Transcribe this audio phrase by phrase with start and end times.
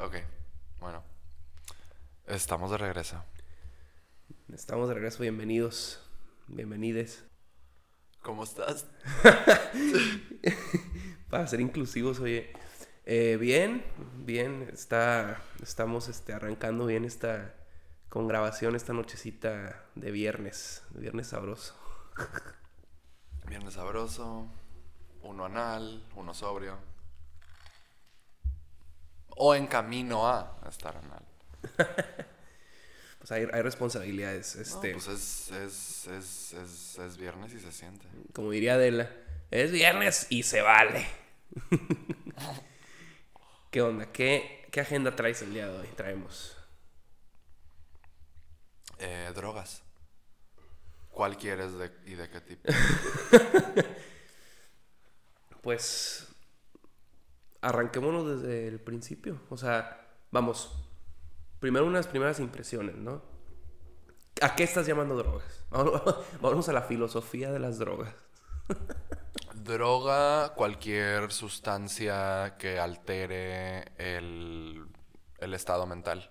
[0.00, 0.14] Ok,
[0.78, 1.02] bueno.
[2.26, 3.20] Estamos de regreso.
[4.52, 6.00] Estamos de regreso, bienvenidos,
[6.46, 7.24] bienvenides.
[8.22, 8.86] ¿Cómo estás?
[11.30, 12.52] Para ser inclusivos, oye.
[13.06, 13.84] Eh, bien,
[14.24, 17.56] bien, está, estamos este, arrancando bien esta,
[18.08, 21.74] con grabación esta nochecita de viernes, viernes sabroso.
[23.48, 24.46] Viernes sabroso,
[25.22, 26.76] uno anal, uno sobrio.
[29.38, 31.24] O en camino a estar anal.
[33.18, 37.72] Pues hay, hay responsabilidades, No, este, pues es, es, es, es, es viernes y se
[37.72, 38.06] siente.
[38.32, 39.10] como diría Adela,
[39.50, 41.04] es viernes y se vale.
[43.72, 44.12] ¿Qué onda?
[44.12, 45.88] ¿Qué, ¿Qué agenda traes el día de hoy?
[45.96, 46.56] Traemos.
[49.00, 49.82] Eh, drogas.
[51.10, 52.72] ¿Cuál quieres de- y de qué tipo?
[55.60, 56.27] Pues
[57.60, 59.40] arranquémonos desde el principio.
[59.50, 60.84] O sea, vamos.
[61.60, 63.22] Primero unas primeras impresiones, ¿no?
[64.40, 65.64] ¿A qué estás llamando drogas?
[66.40, 68.14] Vámonos a la filosofía de las drogas.
[69.54, 74.86] Droga, cualquier sustancia que altere el,
[75.38, 76.30] el estado mental.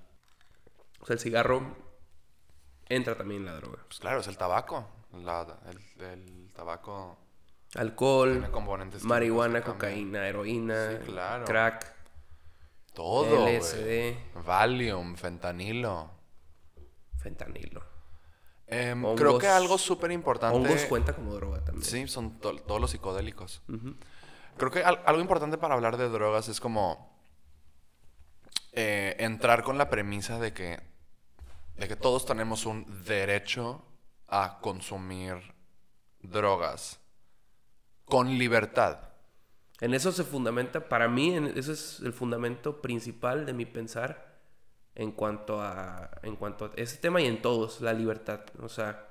[1.00, 1.75] O sea, el cigarro
[2.88, 3.83] entra también en la droga.
[3.88, 4.88] Pues claro, es el tabaco.
[5.14, 7.17] La- el, el tabaco
[7.78, 8.50] Alcohol,
[9.03, 11.45] marihuana, cocaína, heroína, Sí, claro.
[11.45, 11.95] crack,
[12.94, 13.47] Todo.
[13.47, 16.11] LSD, Valium, fentanilo.
[17.20, 17.83] fentanilo.
[18.66, 20.58] Em, Hongos- creo que algo súper importante.
[20.58, 21.83] Hongos cuenta como droga también.
[21.86, 23.61] Sí, son to- todos los psicodélicos.
[24.58, 27.16] Creo que al- algo importante para hablar de drogas es como
[28.73, 30.80] eh, entrar con la premisa de que,
[31.78, 33.83] de que todos tenemos un derecho
[34.28, 35.36] a consumir
[36.22, 37.00] drogas
[38.08, 39.00] con libertad.
[39.80, 44.39] En eso se fundamenta, para mí, en- ese es el fundamento principal de mi pensar
[44.95, 48.41] en cuanto a, en cuanto a ese tema y en todos, la libertad.
[48.61, 49.05] O sea,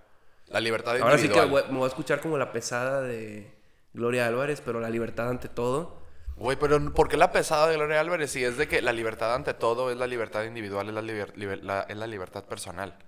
[0.49, 1.67] La libertad ahora sí que individual.
[1.71, 3.55] me voy a escuchar como la pesada de
[3.93, 6.03] Gloria Álvarez, pero la libertad ante todo.
[6.37, 8.31] Güey, pero ¿por qué la pesada de Gloria Álvarez?
[8.33, 11.33] Si es de que la libertad ante todo es la libertad individual, es la, liber-
[11.35, 12.99] liber- la- es la libertad personal.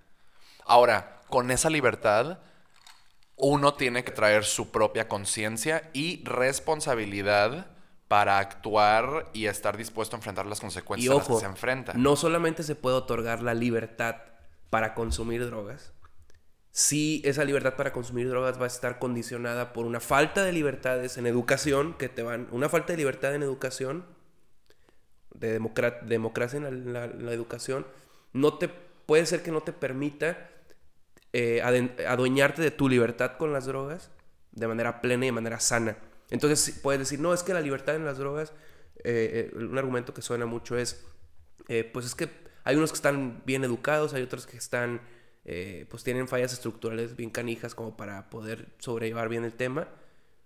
[0.64, 2.38] Ahora, con esa libertad,
[3.38, 7.70] uno tiene que traer su propia conciencia y responsabilidad
[8.08, 11.46] para actuar y estar dispuesto a enfrentar las Y consecuencias a las ojo, que se
[11.46, 11.94] enfrenta.
[11.94, 14.16] no solamente se puede otorgar la libertad
[14.70, 15.92] para consumir drogas,
[16.70, 21.16] si esa libertad para consumir drogas va a estar condicionada por una falta de libertades
[21.18, 24.04] en educación, que te van, una falta de libertad en educación,
[25.34, 27.86] de democra- democracia en la, la- la educación,
[28.32, 30.50] no te, puede ser que no te permita
[31.32, 31.60] eh,
[32.06, 34.10] adueñarte de tu libertad con las drogas
[34.52, 35.96] de manera plena y de manera sana.
[36.30, 38.52] Entonces puedes decir, no, es que la libertad en las drogas,
[39.04, 41.04] eh, eh, un argumento que suena mucho es,
[41.92, 42.28] pues es que
[42.64, 45.00] hay unos que están bien educados, hay otros que están,
[45.90, 49.88] pues tienen fallas estructurales bien canijas como para poder sobrellevar bien el tema.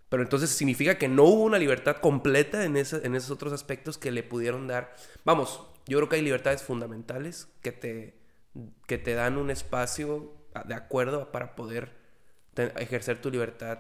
[0.09, 3.97] Pero entonces significa que no hubo una libertad completa en, esa- en esos otros aspectos
[3.97, 4.94] que le pudieron dar.
[5.25, 8.14] Vamos, yo creo que hay libertades fundamentales que te,
[8.87, 10.34] que te dan un espacio
[10.65, 11.93] de acuerdo para poder
[12.57, 13.79] ejercer tu libertad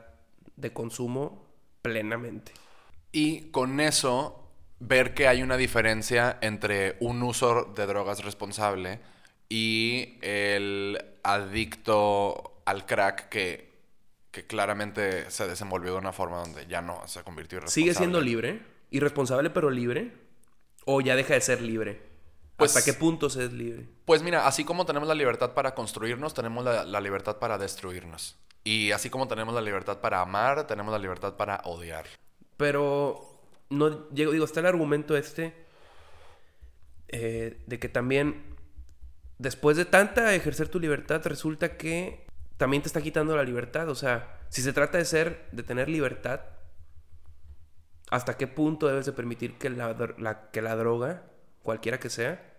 [0.56, 1.46] de consumo
[1.82, 2.52] plenamente.
[3.10, 4.48] Y con eso,
[4.80, 9.00] ver que hay una diferencia entre un uso de drogas responsable
[9.48, 13.70] y el adicto al crack que,
[14.30, 18.20] que claramente se desenvolvió de una forma donde ya no se convirtió en ¿Sigue siendo
[18.20, 18.60] libre?
[18.90, 20.12] ¿Irresponsable pero libre?
[20.84, 22.11] ¿O ya deja de ser libre?
[22.62, 23.88] Pues- ¿Hasta qué punto se es libre?
[24.04, 28.38] Pues mira, así como tenemos la libertad para construirnos, tenemos la, la libertad para destruirnos.
[28.64, 32.06] Y así como tenemos la libertad para amar, tenemos la libertad para odiar.
[32.56, 33.38] Pero
[33.70, 35.54] no llego, digo, está el argumento este
[37.08, 38.54] eh, de que también
[39.38, 43.88] después de tanta ejercer tu libertad resulta que también te está quitando la libertad.
[43.88, 46.40] O sea, si se trata de ser, de tener libertad,
[48.10, 51.24] ¿hasta qué punto debes de permitir que la- que la droga,
[51.62, 52.51] cualquiera que sea,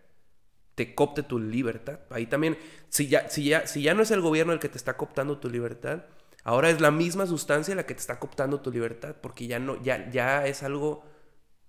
[0.75, 1.99] te copte tu libertad?
[2.09, 2.57] Ahí también,
[2.89, 5.37] si ya, si ya, si ya no es el gobierno el que te está cooptando
[5.37, 6.03] tu libertad,
[6.43, 9.81] ahora es la misma sustancia la que te está cooptando tu libertad, porque ya no,
[9.83, 11.03] ya, ya es algo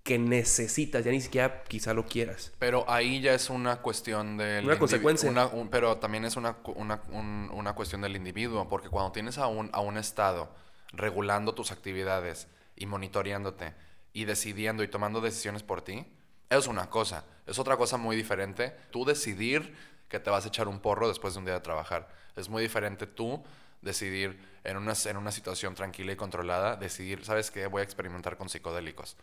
[0.02, 2.52] que necesitas, ya ni siquiera quizá lo quieras.
[2.58, 4.64] Pero ahí ya es una cuestión del...
[4.66, 5.30] Una consecuencia.
[5.30, 9.38] una- un- pero también es una, una, un- una cuestión del individuo, porque cuando tienes
[9.38, 10.50] a un, a un Estado
[10.92, 13.74] regulando tus actividades y monitoreándote
[14.12, 16.04] y decidiendo y tomando decisiones por ti,
[16.50, 17.24] eso es una cosa.
[17.46, 18.72] Es otra cosa muy diferente.
[18.90, 19.74] Tú decidir
[20.08, 22.08] que te vas a echar un porro después de un día de trabajar.
[22.36, 23.42] Es muy diferente tú
[23.82, 27.66] decidir en una, en una situación tranquila y controlada, decidir, ¿sabes qué?
[27.66, 29.16] Voy a experimentar con psicodélicos.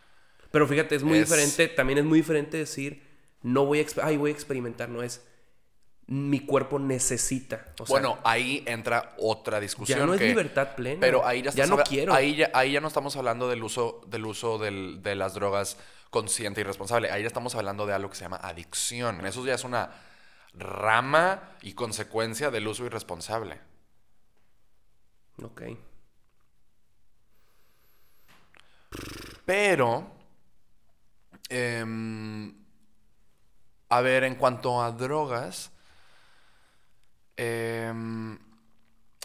[0.52, 3.02] Pero fíjate, es muy Es- diferente, también es muy diferente decir,
[3.42, 5.22] no voy a, ay, voy a experimentar, no es
[6.08, 7.74] mi cuerpo necesita.
[7.80, 9.98] O sea, bueno, ahí entra otra discusión.
[10.00, 11.00] ya no es libertad plena.
[11.00, 12.14] Pero ahí ya, estás no quiero.
[12.14, 15.78] Ahí ya, ahí ya no estamos hablando del uso, del uso del- de las drogas
[16.12, 17.10] consciente y responsable.
[17.10, 19.26] Ahí ya estamos hablando de algo que se llama adicción.
[19.26, 19.90] Eso ya es una
[20.54, 23.60] rama y consecuencia del uso irresponsable.
[25.42, 25.62] Ok.
[29.46, 30.12] Pero,
[31.50, 32.54] em,
[33.90, 35.72] a ver, en cuanto a drogas,
[37.38, 38.38] em,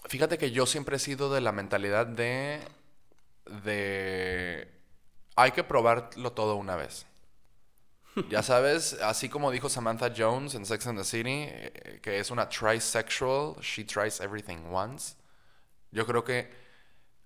[0.08, 2.60] fíjate que yo siempre he sido de la mentalidad de,
[3.64, 4.75] de,
[5.36, 7.06] hay que probarlo todo una vez.
[8.30, 12.30] Ya sabes, así como dijo Samantha Jones en Sex and the City, eh, que es
[12.30, 15.16] una trisexual, she tries everything once.
[15.90, 16.50] Yo creo que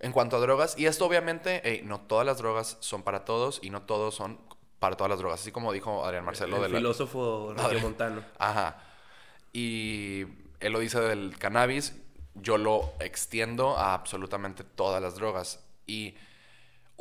[0.01, 3.71] en cuanto a drogas, y esto obviamente, no todas las drogas son para todos y
[3.71, 4.41] no todos son
[4.81, 6.79] para todas las drogas, así como dijo Adrián Marcelo el de la...
[6.79, 8.25] filósofo regiomontano.
[8.39, 8.83] Ajá.
[9.53, 10.23] Y
[10.59, 11.95] él lo dice del cannabis,
[12.35, 15.61] yo lo extiendo a absolutamente todas las drogas.
[15.87, 16.15] Y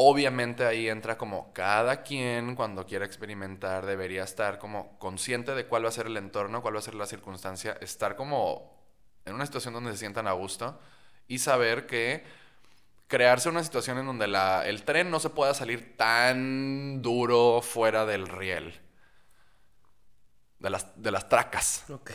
[0.02, 5.84] obviamente ahí entra como cada quien cuando quiera experimentar debería estar como consciente de cuál
[5.84, 8.80] va a ser el entorno, cuál va a ser la circunstancia, estar como
[9.26, 10.80] en una situación donde se sientan a gusto
[11.28, 12.24] y saber que
[13.08, 18.06] crearse una situación en donde la, el tren no se pueda salir tan duro fuera
[18.06, 18.80] del riel.
[20.60, 21.84] De las, de las tracas.
[21.90, 22.12] Ok.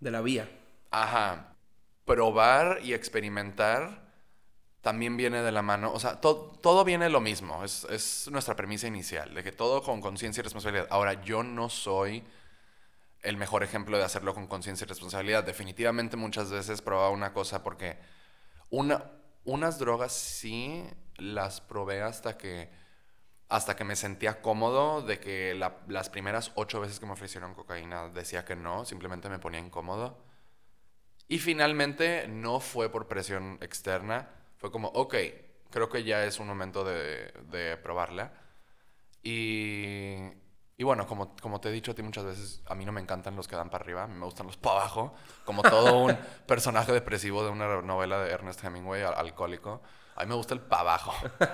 [0.00, 0.50] De la vía.
[0.90, 1.54] Ajá.
[2.04, 4.05] Probar y experimentar
[4.86, 5.92] también viene de la mano.
[5.92, 7.64] O sea, to- todo viene lo mismo.
[7.64, 10.86] Es, es nuestra premisa inicial, de que todo con conciencia y responsabilidad.
[10.90, 12.22] Ahora, yo no soy
[13.22, 15.44] el mejor ejemplo de hacerlo con conciencia y responsabilidad.
[15.44, 17.98] Definitivamente muchas veces probaba una cosa porque
[18.70, 19.04] una,
[19.44, 20.84] unas drogas sí
[21.16, 22.70] las probé hasta que
[23.48, 27.54] hasta que me sentía cómodo de que la- las primeras ocho veces que me ofrecieron
[27.54, 30.18] cocaína decía que no, simplemente me ponía incómodo.
[31.28, 35.14] Y finalmente no fue por presión externa, fue como, ok,
[35.70, 38.32] creo que ya es un momento de, de probarla.
[39.22, 40.16] Y,
[40.76, 43.00] y bueno, como, como te he dicho a ti muchas veces, a mí no me
[43.00, 45.14] encantan los que dan para arriba, a mí me gustan los para abajo,
[45.44, 46.16] como todo un
[46.46, 49.82] personaje depresivo de una novela de Ernest Hemingway, al- alcohólico.
[50.16, 51.12] A mí me gusta el para abajo.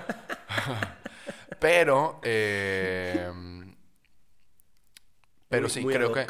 [1.59, 3.31] Pero, eh,
[5.49, 6.27] pero Muy- sí, muy creo que.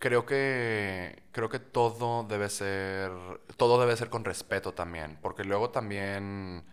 [0.00, 3.12] Creo que, creo que todo debe ser,
[3.56, 6.64] todo debe ser con respeto también, porque luego también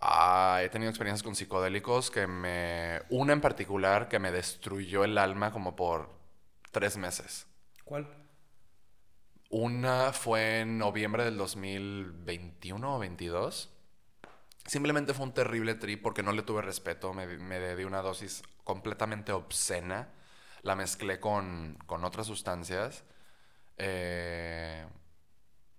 [0.00, 5.18] ah, he tenido experiencias con psicodélicos que me, una en particular que me destruyó el
[5.18, 6.08] alma como por
[6.70, 7.46] tres meses.
[7.84, 8.08] ¿Cuál?
[9.50, 13.68] Una fue en noviembre del 2021 o 22.
[14.64, 17.12] Simplemente fue un terrible trip porque no le tuve respeto.
[17.12, 20.08] Me, me di una dosis completamente obscena.
[20.62, 23.04] La mezclé con, con otras sustancias.
[23.78, 24.86] Eh,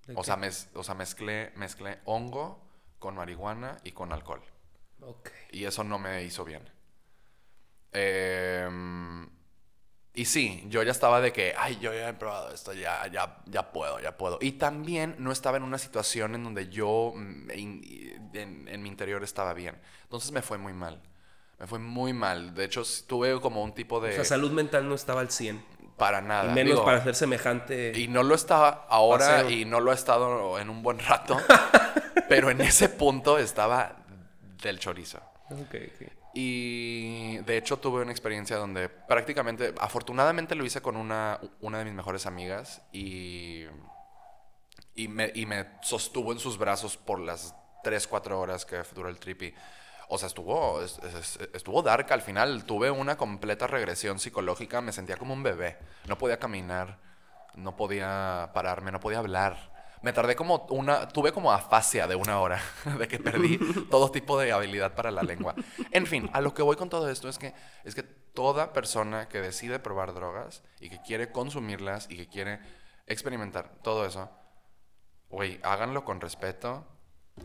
[0.07, 2.61] ¿De o, sea, mez- o sea, mezclé, mezclé hongo
[2.99, 4.41] con marihuana y con alcohol.
[5.51, 6.63] Y eso no me hizo bien.
[7.93, 9.29] Em,
[10.13, 13.41] y sí, yo ya estaba de que, ay, yo ya he probado esto, ya, ya,
[13.47, 14.39] ya puedo, ya puedo.
[14.41, 19.23] Y también no estaba en una situación en donde yo mm, en, en mi interior
[19.23, 19.79] estaba bien.
[20.03, 21.01] Entonces me fue muy mal.
[21.61, 22.55] Me fue muy mal.
[22.55, 24.09] De hecho, tuve como un tipo de...
[24.09, 25.63] O sea, salud mental no estaba al 100.
[25.95, 26.51] para Y nada.
[26.51, 27.93] menos Digo, para ser semejante.
[27.95, 29.49] y no lo estaba ahora Paseo.
[29.51, 31.37] y no lo ha estado en un buen rato.
[32.27, 33.95] pero en ese punto estaba
[34.63, 35.19] del chorizo.
[35.51, 36.07] Ok, ok.
[36.33, 41.85] Y de hecho tuve una experiencia donde prácticamente, afortunadamente lo hice con una, una de
[41.85, 43.65] mis mejores amigas y,
[44.95, 49.09] y, me, y me sostuvo en sus brazos por las 3, 4 horas que duró
[49.09, 49.53] el trip.
[50.13, 52.65] O sea, estuvo, es- es- estuvo dark al final.
[52.65, 54.81] Tuve una completa regresión psicológica.
[54.81, 55.77] Me sentía como un bebé.
[56.07, 56.99] No podía caminar,
[57.55, 59.71] no podía pararme, no podía hablar.
[60.01, 62.59] Me tardé como una, tuve como afasia de una hora,
[62.99, 63.57] de que perdí
[63.91, 65.55] todo tipo de habilidad para la lengua.
[65.91, 67.53] En fin, a lo que voy con todo esto es que,
[67.83, 72.59] es que toda persona que decide probar drogas y que quiere consumirlas y que quiere
[73.05, 74.29] experimentar todo eso,
[75.29, 76.85] güey, háganlo con respeto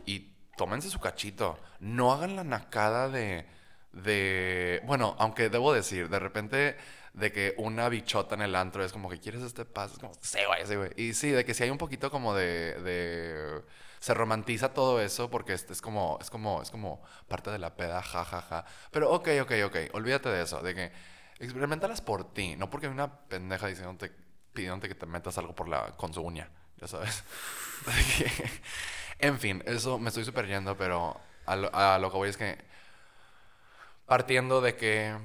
[0.07, 1.59] y tómense su cachito.
[1.81, 3.47] No hagan la nacada de,
[3.93, 6.77] de, bueno, aunque debo decir, de repente
[7.15, 10.13] de que una bichota en el antro es como que quieres este paso, es como,
[10.21, 10.91] sí, güey, sí, güey.
[10.97, 13.63] Y sí, de que si hay un poquito como de, de
[14.01, 18.03] se romantiza todo eso porque es, como, es como, es como parte de la peda,
[18.03, 18.65] ja, ja, ja.
[18.91, 20.93] Pero ok, ok, ok, olvídate de eso, de que
[21.39, 24.13] experimentalas por ti, no porque hay una pendeja diciéndote,
[24.53, 27.23] pidiéndote que te metas algo por la, con su uña, ya sabes.
[29.19, 32.37] En fin, eso me estoy super yendo, pero a lo, a lo que voy es
[32.37, 32.59] que
[34.05, 35.17] partiendo de que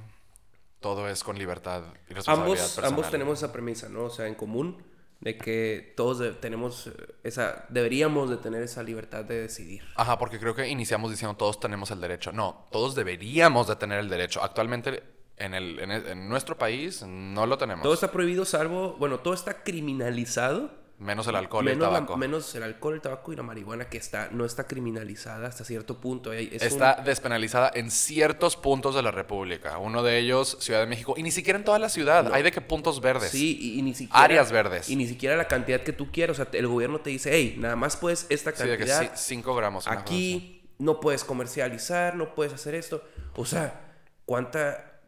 [0.80, 2.90] todo es con libertad y responsabilidad Ambos, personal.
[2.90, 4.04] ambos tenemos esa premisa, ¿no?
[4.06, 4.82] O sea, en común,
[5.20, 6.92] de que todos tenemos eh,
[7.24, 9.84] esa, deberíamos de tener esa libertad de decidir.
[9.96, 12.32] Ajá, porque creo que iniciamos diciendo todos tenemos el derecho.
[12.32, 14.42] No, todos deberíamos de tener el derecho.
[14.42, 15.04] Actualmente
[15.38, 17.84] en, el, en, el- en nuestro país no lo tenemos.
[17.84, 20.81] Todo está prohibido salvo, bueno, todo está criminalizado.
[21.02, 22.16] Menos el alcohol y el la- tabaco.
[22.18, 26.00] menos el alcohol, el tabaco y la marihuana, que está, no está criminalizada hasta cierto
[26.00, 26.30] punto.
[26.30, 29.78] Un- Está despenalizada en ciertos puntos de la República.
[29.80, 31.16] Uno de ellos, Ciudad de México.
[31.18, 32.32] Y ni siquiera en toda la ciudad.
[32.34, 33.32] Hay de que puntos verdes.
[33.32, 34.24] Sí, y, y ni siquiera...
[34.24, 34.90] Áreas verdes.
[34.90, 36.40] Y ni siquiera la cantidad que tú quieras.
[36.40, 39.16] O sea, el gobierno te dice, hey, nada más puedes esta Sí, de que cantidad.
[39.16, 39.88] 5 gramos.
[39.88, 40.14] una cosa así.
[40.36, 43.04] Aquí no puedes comercializar, no puedes hacer esto.
[43.36, 45.02] O sea, ¿cuánta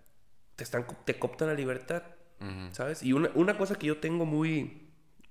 [0.56, 2.04] te están te cooptan la libertad?
[2.72, 3.02] ¿Sabes?
[3.04, 4.83] Y una, una cosa que yo tengo muy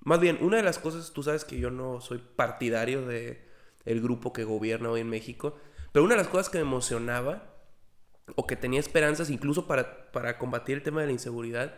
[0.04, 3.42] más bien, una de las cosas, tú sabes que yo no soy partidario de
[3.84, 5.56] el grupo que gobierna hoy en México,
[5.92, 7.54] pero una de las cosas que me emocionaba
[8.36, 11.74] o que tenía esperanzas incluso para, para combatir el tema de la inseguridad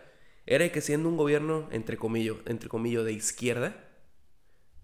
[0.46, 3.76] era que siendo un gobierno entre comillas, entre comillas de izquierda,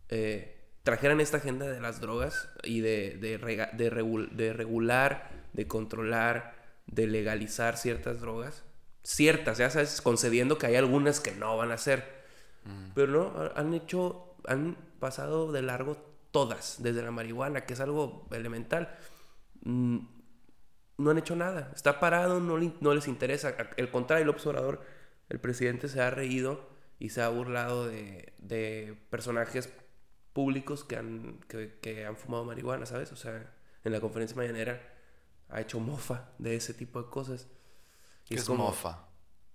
[0.09, 5.31] eh, trajeran esta agenda de las drogas y de, de, rega- de regul- de regular,
[5.53, 6.55] de controlar,
[6.87, 8.65] de legalizar ciertas drogas.
[9.03, 12.20] Ciertas, ya sabes, concediendo que hay algunas que no van a ser.
[12.95, 15.97] Pero no, ha- han hecho, han pasado de largo
[16.31, 18.97] todas, desde la marihuana, que es algo elemental.
[19.63, 19.99] Mm,
[20.99, 21.73] no han hecho nada.
[21.75, 23.55] Está parado, no, le- no les interesa.
[23.77, 24.83] El contrario, el observador,
[25.29, 29.73] el presidente se ha reído y se ha burlado de, de personajes
[30.33, 33.11] públicos que han, que, que han fumado marihuana, ¿sabes?
[33.13, 33.53] O sea,
[33.85, 34.81] en la conferencia mañanera
[35.49, 37.49] ha hecho mofa de ese tipo de cosas.
[38.27, 39.09] ¿Qué Y es como, mofa?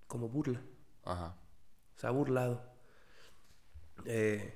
[0.08, 0.60] como burla.
[1.06, 1.36] Ajá.
[1.96, 2.75] Se ha burlado.
[4.06, 4.54] Eh,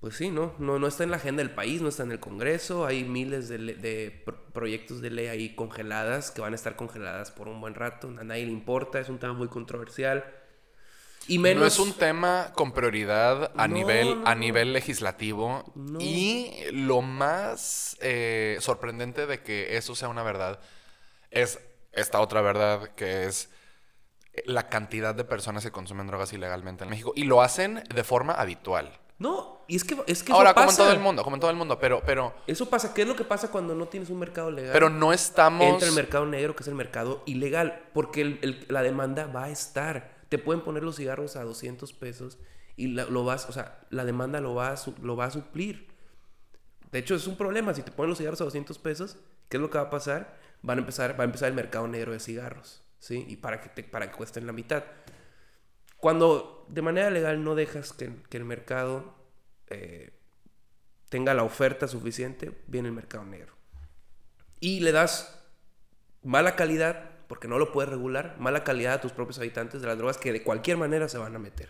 [0.00, 0.54] pues sí, ¿no?
[0.58, 0.80] ¿no?
[0.80, 2.84] No está en la agenda del país, no está en el Congreso.
[2.86, 6.74] Hay miles de, le- de pro- proyectos de ley ahí congeladas que van a estar
[6.74, 8.08] congeladas por un buen rato.
[8.18, 10.24] A nadie le importa, es un tema muy controversial.
[11.28, 11.60] Y menos...
[11.60, 15.72] No es un tema con prioridad a, No, nivel, no, a nivel legislativo.
[16.00, 20.58] Y lo más eh, sorprendente de que eso sea una verdad
[21.30, 21.60] es
[21.92, 23.50] esta otra verdad que es
[24.46, 27.12] la cantidad de personas que consumen drogas ilegalmente en México.
[27.16, 28.98] Y lo hacen de forma habitual.
[29.18, 31.40] No, y es que, es que Ahora, eso como en todo el mundo, como en
[31.40, 32.92] todo el mundo, pero, pero, Eso pasa.
[32.92, 34.72] ¿Qué es lo que pasa cuando no tienes un mercado legal?
[34.72, 35.62] pero no estamos...
[35.64, 39.44] Entra el mercado negro, que es el mercado ilegal, porque el- el- la demanda va
[39.44, 40.10] a estar.
[40.28, 42.38] Te pueden poner los cigarros a 200 pesos
[42.74, 45.88] y la- lo vas, o sea, la demanda lo va, a lo va a suplir.
[46.90, 47.72] De hecho, es un problema.
[47.74, 50.36] Si te ponen los cigarros a 200 pesos, ¿qué es lo que va a pasar?
[50.62, 53.26] Van a empezar, va a empezar el mercado negro de cigarros, ¿sí?
[53.28, 54.84] Y para que, te, para que cuesten la mitad.
[55.96, 59.12] Cuando de manera legal no dejas que, que el mercado
[59.66, 60.12] eh,
[61.08, 63.54] tenga la oferta suficiente, viene el mercado negro.
[64.60, 65.36] Y le das
[66.22, 69.98] mala calidad, porque no lo puedes regular, mala calidad a tus propios habitantes de las
[69.98, 71.68] drogas que de cualquier manera se van a meter.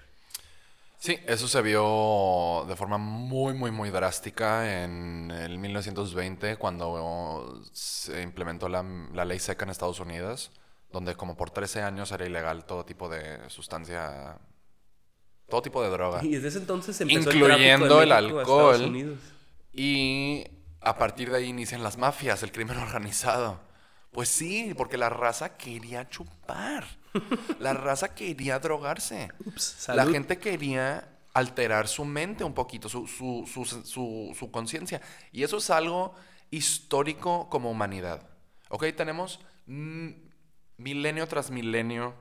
[0.99, 8.21] Sí, eso se vio de forma muy, muy, muy drástica en el 1920, cuando se
[8.21, 8.83] implementó la,
[9.15, 10.53] la ley seca en Estados Unidos,
[10.93, 14.39] donde como por 13 años era ilegal todo tipo de sustancia,
[15.49, 16.25] todo tipo de droga.
[16.25, 19.19] Y desde ese entonces empezó el Incluyendo de el Estados alcohol.
[19.73, 20.45] Y
[20.81, 23.61] a partir de ahí inician las mafias, el crimen organizado.
[24.11, 26.85] Pues sí, porque la raza quería chupar.
[27.59, 29.31] La raza quería drogarse.
[29.47, 35.01] Ups, La gente quería alterar su mente un poquito, su, su, su, su- su conciencia.
[35.33, 36.15] Y eso es algo
[36.51, 38.29] histórico como humanidad.
[38.69, 38.85] ¿Ok?
[38.95, 40.11] Tenemos mm,
[40.83, 42.15] milenio tras milenio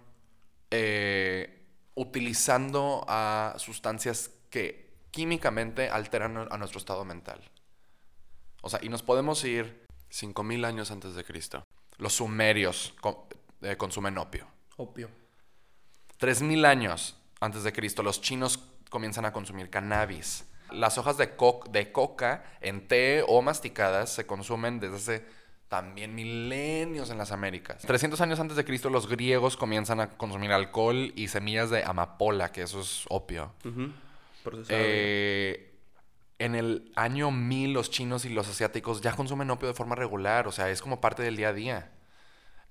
[0.70, 1.66] eh,
[1.96, 7.42] utilizando a sustancias que químicamente alteran a nuestro estado mental.
[8.62, 11.66] O sea, y nos podemos ir 5.000 años antes de Cristo.
[11.98, 12.94] Los sumerios
[13.62, 14.48] eh, consumen opio.
[14.78, 15.10] Opio.
[16.20, 20.46] 3.000 años antes de Cristo, los chinos comienzan a consumir cannabis.
[20.72, 25.26] Las hojas de, co- de coca en té o masticadas se consumen desde hace
[25.72, 27.82] también milenios en las Américas.
[27.84, 32.52] 300 años antes de Cristo, los griegos comienzan a consumir alcohol y semillas de amapola,
[32.52, 33.54] que eso es opio.
[34.68, 35.74] Eh,
[36.40, 40.46] en el año 1000 los chinos y los asiáticos ya consumen opio de forma regular,
[40.46, 41.92] o sea, es como parte del día a día.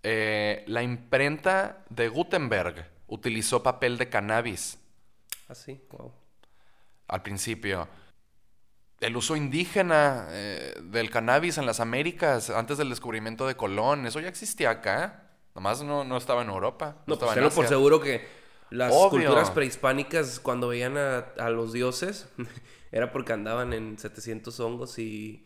[0.03, 4.79] Eh, la imprenta de Gutenberg utilizó papel de cannabis
[5.49, 6.13] Así, wow.
[7.09, 7.89] al principio.
[9.01, 14.21] El uso indígena eh, del cannabis en las Américas antes del descubrimiento de Colón, eso
[14.21, 15.31] ya existía acá.
[15.55, 16.97] Nomás no, no estaba en Europa.
[16.99, 18.27] No, No, estaba pues en por seguro que
[18.71, 19.11] las Obvio.
[19.11, 22.29] culturas prehispánicas cuando veían a, a los dioses
[22.93, 25.45] era porque andaban en 700 hongos y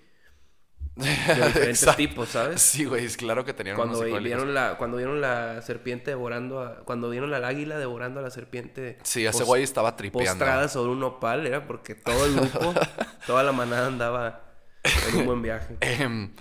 [0.97, 1.09] De
[1.47, 2.63] diferentes tipos, ¿sabes?
[2.63, 6.61] Sí, güey, es claro que tenían Cuando unos vieron, la, cuando vieron la serpiente devorando
[6.61, 6.85] a...
[6.85, 8.99] Cuando vieron al águila devorando a la serpiente...
[9.03, 10.31] Sí, ese güey estaba tripeando.
[10.31, 12.75] Postrada sobre un nopal, era porque todo el grupo,
[13.27, 14.45] toda la manada andaba
[14.85, 15.77] en un buen viaje.
[15.81, 16.33] Em,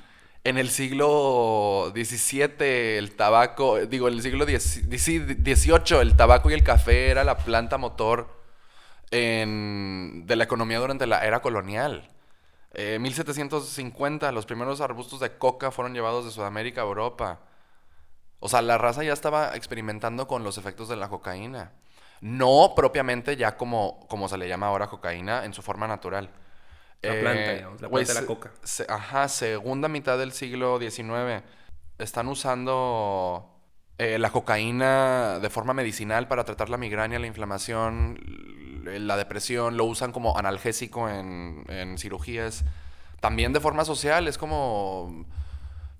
[0.43, 6.63] en el siglo XVII, el tabaco, digo, en el siglo XVIII, el tabaco y el
[6.63, 8.29] café era la planta motor
[9.09, 12.09] en- de la economía durante la era colonial.
[12.73, 17.39] En 1750, los primeros arbustos de coca fueron llevados de Sudamérica a Europa.
[18.39, 21.71] O sea, la raza ya estaba experimentando con los efectos de la cocaína.
[22.21, 26.29] No propiamente ya como, como se le llama ahora cocaína, en su forma natural.
[27.01, 28.51] La planta, digamos, la planta de la coca.
[28.63, 31.43] se- ajá, segunda mitad del siglo XIX.
[31.99, 33.49] Están usando
[33.97, 38.17] eh, la cocaína de forma medicinal para tratar la migraña, la inflamación,
[38.83, 39.77] la depresión.
[39.77, 42.65] Lo usan como analgésico en, en cirugías.
[43.19, 45.25] También de forma social, es como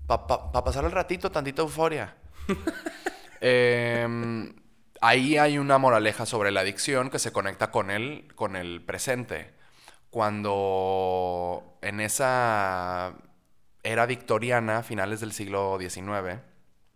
[0.06, 2.14] para pasar el ratito, tantita euforia.
[3.46, 4.54] Em,
[5.02, 9.52] ahí hay una moraleja sobre la adicción que se conecta con el, con el presente.
[10.08, 13.14] Cuando en esa
[13.82, 16.40] era victoriana, finales del siglo XIX,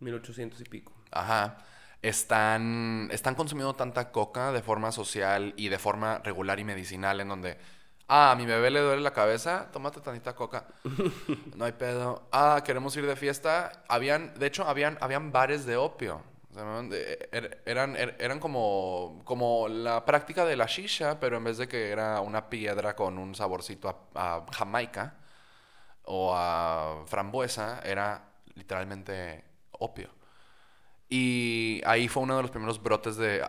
[0.00, 0.95] 1800 y pico.
[1.11, 1.59] Ajá.
[2.02, 7.28] Están, están consumiendo tanta coca de forma social y de forma regular y medicinal en
[7.28, 7.59] donde,
[8.07, 10.67] ah, a mi bebé le duele la cabeza, tómate tantita coca.
[11.57, 12.28] No hay pedo.
[12.33, 13.83] Ah, queremos ir de fiesta.
[13.88, 16.23] Habían, de hecho, habían, habían bares de opio.
[16.50, 16.64] O sea,
[17.33, 21.69] er- eran, er- eran como, como la práctica de la shisha, pero en vez de
[21.69, 25.17] que era una piedra con un saborcito a, a jamaica
[26.05, 28.23] o a frambuesa, era
[28.55, 30.11] literalmente opio.
[31.09, 33.43] Y ahí fue uno de los primeros brotes de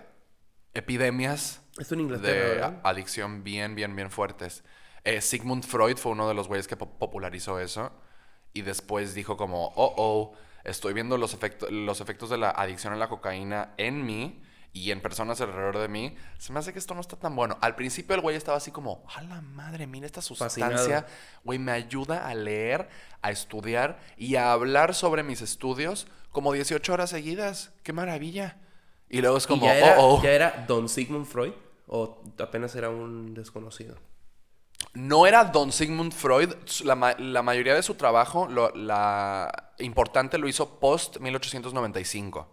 [0.74, 4.64] epidemias Esto en Inglaterra, de adicción bien, bien, bien fuertes.
[5.04, 7.92] Eh, Sigmund Freud fue uno de los güeyes que po- popularizó eso.
[8.54, 12.94] Y después dijo como, oh, oh, estoy viendo los, efecto- los efectos de la adicción
[12.94, 16.16] a la cocaína en mí y en personas alrededor de mí.
[16.38, 17.58] Se me hace que esto no está tan bueno.
[17.62, 20.68] Al principio el güey estaba así como, a la madre, mira esta sustancia.
[20.70, 21.06] Fascinado.
[21.44, 22.90] Güey, me ayuda a leer,
[23.22, 27.72] a estudiar y a hablar sobre mis estudios como 18 horas seguidas.
[27.84, 28.58] ¡Qué maravilla!
[29.10, 30.24] Y luego es como, ¿Y ya era, oh, oh.
[30.24, 31.54] ya era Don Sigmund Freud?
[31.88, 33.96] ¿O apenas era un desconocido?
[34.94, 36.54] No era Don Sigmund Freud.
[36.84, 42.48] La mayoría de su trabajo, lo- la importante, lo hizo post 1895.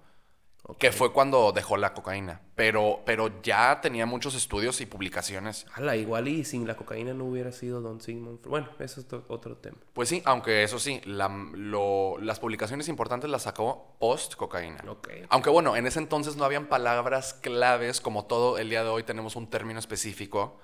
[0.79, 2.40] Que fue cuando dejó la cocaína.
[2.55, 5.66] Pero, pero ya tenía muchos estudios y publicaciones.
[5.74, 8.44] Ala, igual y sin la cocaína no hubiera sido Don Sigmund.
[8.46, 9.79] Bueno, eso es otro tema.
[9.92, 14.83] Pues sí, aunque eso sí, la- lo- las publicaciones importantes las sacó post cocaína.
[14.88, 15.09] Ok.
[15.29, 19.02] Aunque bueno, en ese entonces no habían palabras claves como todo el día de hoy
[19.05, 20.59] tenemos un término específico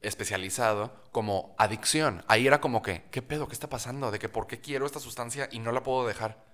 [0.00, 2.24] especializado como adicción.
[2.28, 3.46] Ahí era como que, ¿qué pedo?
[3.48, 4.10] ¿Qué está pasando?
[4.10, 6.44] De que por qué quiero esta sustancia y no la puedo dejar.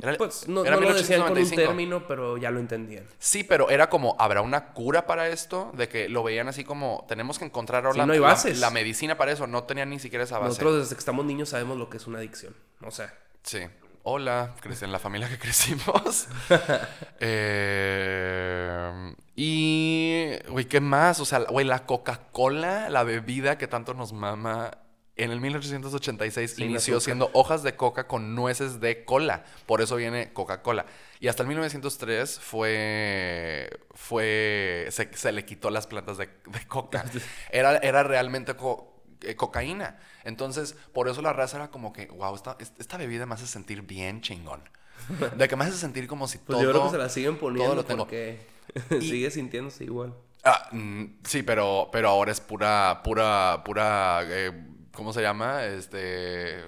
[0.00, 1.68] Era- Pues no, era no lo decían con un 1895.
[1.68, 3.06] término, pero ya lo entendían.
[3.18, 5.70] Sí, pero era como, ¿habrá una cura para esto?
[5.74, 8.70] De que lo veían así como, tenemos que encontrar ahora Sí, la, no la- la
[8.70, 9.46] medicina para eso.
[9.46, 10.48] No tenían ni siquiera esa base.
[10.48, 12.54] Nosotros desde que estamos niños sabemos lo que es una adicción.
[12.82, 13.60] O sea, Sí.
[14.04, 16.26] Hola, crecí en la familia que crecimos.
[17.84, 21.20] Eh, y, güey, ¿qué más?
[21.20, 24.70] O sea, güey, la Coca-Cola, la bebida que tanto nos mama,
[25.16, 27.04] en el 1886 Sin inició azúcar.
[27.04, 29.44] siendo hojas de coca con nueces de cola.
[29.66, 30.86] Por eso viene Coca-Cola.
[31.20, 37.04] Y hasta el 1903 fue, fue, se, se le quitó las plantas de, de coca.
[37.50, 39.98] Era, era realmente co- eh, cocaína.
[40.24, 43.82] Entonces, por eso la raza era como que, wow, esta, esta bebida me hace sentir
[43.82, 44.62] bien chingón.
[45.36, 46.62] De que me hace sentir como si pues todo...
[46.62, 48.04] yo creo que se la siguen poniendo lo tengo.
[48.04, 48.40] porque
[48.90, 50.14] Y- sigue sintiéndose igual.
[50.44, 54.50] Ah, mm, sí, pero, pero ahora es pura, pura, pura, eh,
[54.94, 55.64] ¿cómo se llama?
[55.64, 56.64] Este,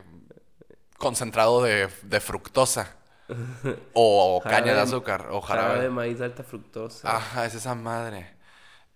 [0.99, 2.97] concentrado de, de fructosa.
[3.95, 5.29] O caña de azúcar.
[5.31, 5.91] O Jarabe de jarabe.
[5.91, 7.17] maíz de alta fructosa.
[7.17, 8.37] Ajá, es esa madre.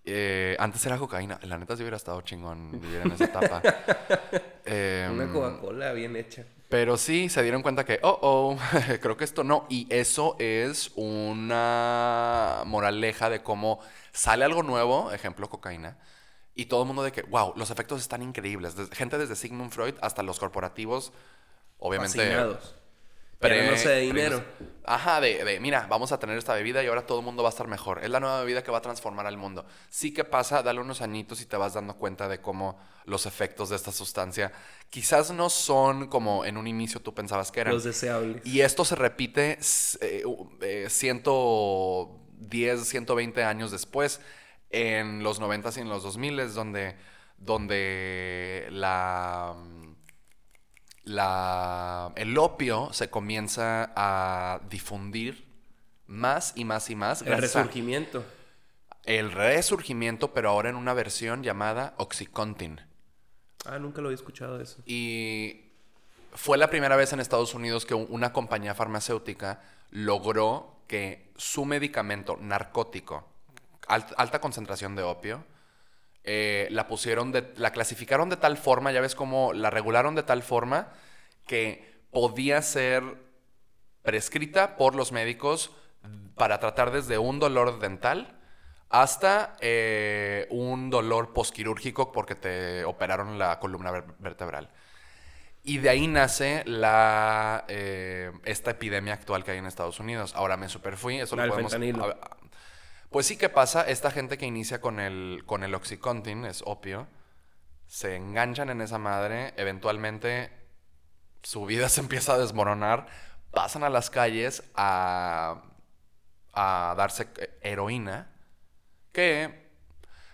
[0.05, 1.39] Eh, antes era cocaína.
[1.43, 3.65] La neta sí hubiera estado chingón vivir en esa etapa.
[4.65, 6.45] Em, Una Coca-Cola bien hecha.
[6.67, 8.57] pero sí, se dieron cuenta que, oh, oh,
[9.01, 9.65] creo que esto no.
[9.69, 13.79] Y eso es una moraleja de cómo
[14.11, 15.97] sale algo nuevo, ejemplo, cocaína,
[16.61, 18.75] y todo el mundo de que, wow, los efectos están increíbles.
[18.75, 21.11] Desde- gente desde Sigmund Freud hasta los corporativos,
[21.77, 22.17] obviamente.
[22.17, 22.75] Fascinados.
[23.39, 24.43] pre- Llenándose de dinero.
[24.57, 27.41] primos- Ajá, de, de, mira, vamos a tener esta bebida y ahora todo el mundo
[27.41, 28.03] va a estar mejor.
[28.03, 29.65] Es la nueva bebida que va a transformar al mundo.
[29.89, 33.69] Sí que pasa, dale unos añitos y te vas dando cuenta de cómo los efectos
[33.69, 34.51] de esta sustancia
[34.89, 37.73] quizás no son como en un inicio tú pensabas que eran.
[37.73, 38.45] Los deseables.
[38.45, 39.57] Y esto se repite
[40.01, 40.23] eh,
[40.61, 44.19] eh, 110, 120 años después,
[44.69, 46.95] en los 90s y en los 2000s, donde,
[47.37, 49.93] donde la, mm,
[51.05, 55.47] la, el opio se comienza a difundir
[56.07, 57.21] más y más y más.
[57.21, 58.23] El resurgimiento.
[59.05, 62.81] el resurgimiento, pero ahora en una versión llamada Oxycontin.
[63.65, 64.81] Ah, nunca lo había escuchado eso.
[64.85, 65.69] Y
[66.33, 72.37] fue la primera vez en Estados Unidos que una compañía farmacéutica logró que su medicamento
[72.39, 73.27] narcótico,
[73.89, 75.43] alt- alta concentración de opio,
[76.23, 80.23] eh, la pusieron, de, la clasificaron de tal forma, ya ves cómo la regularon de
[80.23, 80.89] tal forma
[81.47, 83.03] que podía ser
[84.03, 85.71] prescrita por los médicos
[86.35, 88.39] para tratar desde un dolor dental
[88.89, 94.69] hasta eh, un dolor posquirúrgico porque te operaron la columna ver- vertebral.
[95.61, 100.33] Y de ahí nace la, eh, esta epidemia actual que hay en Estados Unidos.
[100.35, 101.73] Ahora me superfui, eso La lo podemos...
[101.73, 102.37] a-
[103.09, 103.81] pues sí, ¿qué pasa?
[103.81, 107.07] Esta gente que inicia con el, con el Oxycontin, es opio,
[107.87, 110.51] se enganchan en esa madre, eventualmente
[111.41, 113.07] su vida se empieza a desmoronar,
[113.51, 115.63] pasan a las calles a,
[116.53, 117.27] a darse
[117.61, 118.29] heroína,
[119.11, 119.69] que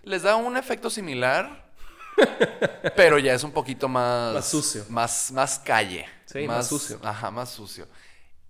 [0.03, 1.71] les da un efecto similar,
[2.95, 4.33] pero ya es un poquito más...
[4.33, 4.85] Más sucio.
[4.89, 6.07] Más, más calle.
[6.25, 6.99] Sí, más sucio.
[7.03, 7.87] Ajá, más sucio.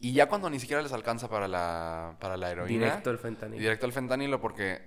[0.06, 2.86] Y ya cuando ni siquiera les alcanza para la, para la heroína...
[2.86, 3.60] Directo al fentanilo.
[3.60, 4.80] Directo al fentanilo porque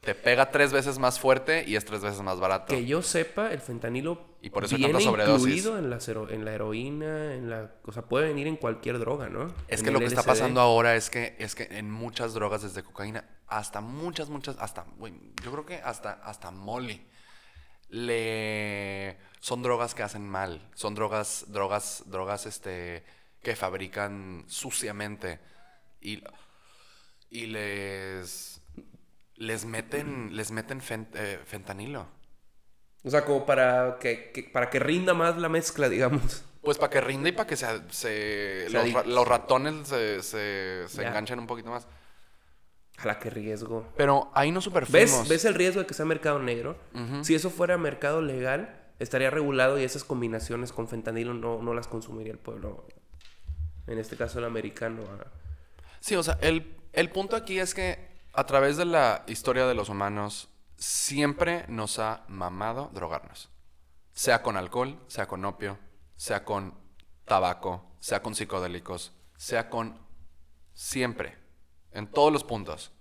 [0.00, 2.74] te pega tres veces más fuerte y es tres veces más barato.
[2.74, 6.00] Que yo sepa, el fentanilo Y por eso viene incluido en la,
[6.30, 7.76] en la heroína, en la...
[7.84, 9.54] O sea, puede venir en cualquier droga, ¿no?
[9.68, 12.62] Es En que lo que está pasando ahora es que, es que en muchas drogas,
[12.62, 14.84] desde cocaína hasta muchas, muchas, hasta,
[15.44, 17.06] yo creo que hasta, hasta molly,
[17.90, 19.16] le...
[19.38, 23.04] son drogas que hacen mal, son drogas, drogas, drogas, este,
[23.46, 25.38] que fabrican suciamente
[26.00, 26.20] y,
[27.30, 28.60] y les,
[29.36, 30.82] les meten, les meten
[31.14, 32.08] eh, fentanilo.
[33.04, 36.42] O sea, como para que, que- para que rinda más la mezcla, digamos.
[36.60, 39.86] Pues para que rinda y para que se, se- Se los, ra- adic- los ratones
[39.86, 41.86] se, se, se enganchen un poquito más.
[42.98, 43.86] A la que riesgo.
[43.96, 45.20] Pero ahí no superfuimos.
[45.20, 46.76] ¿Ves, ¿Ves el riesgo de que sea mercado negro?
[47.22, 51.86] Si eso fuera mercado legal, estaría regulado y esas combinaciones con fentanilo no, no las
[51.86, 52.88] consumiría el pueblo.
[53.86, 55.02] En este caso, el americano.
[56.00, 59.74] Sí, o sea, el, el punto aquí es que a través de la historia de
[59.74, 63.50] los humanos siempre nos ha mamado drogarnos.
[64.12, 65.78] Sea con alcohol, sea con opio,
[66.16, 66.74] sea con
[67.24, 70.04] tabaco, sea con psicodélicos, sea con...
[70.74, 71.38] Siempre.
[71.92, 72.92] En todos los puntos.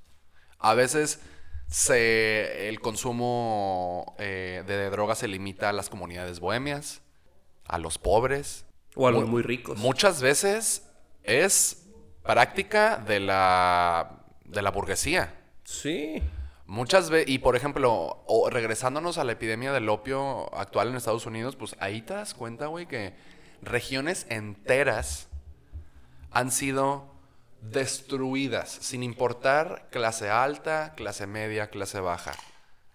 [0.57, 1.19] A veces
[1.67, 7.01] se, el consumo eh, de drogas se limita a las comunidades bohemias,
[7.65, 9.77] a los pobres, O a los Mu- muy ricos.
[9.77, 10.87] Muchas veces
[11.23, 11.85] es
[12.23, 15.33] práctica de la, de la burguesía.
[15.63, 16.21] Sí.
[16.67, 21.25] Muchas veces, y por ejemplo, o regresándonos a la epidemia del opio actual en Estados
[21.27, 23.13] Unidos, pues ahí te das cuenta, güey, que
[23.61, 25.27] regiones enteras
[26.31, 27.13] han sido
[27.61, 32.31] destruidas, sin importar clase alta, clase media, clase baja.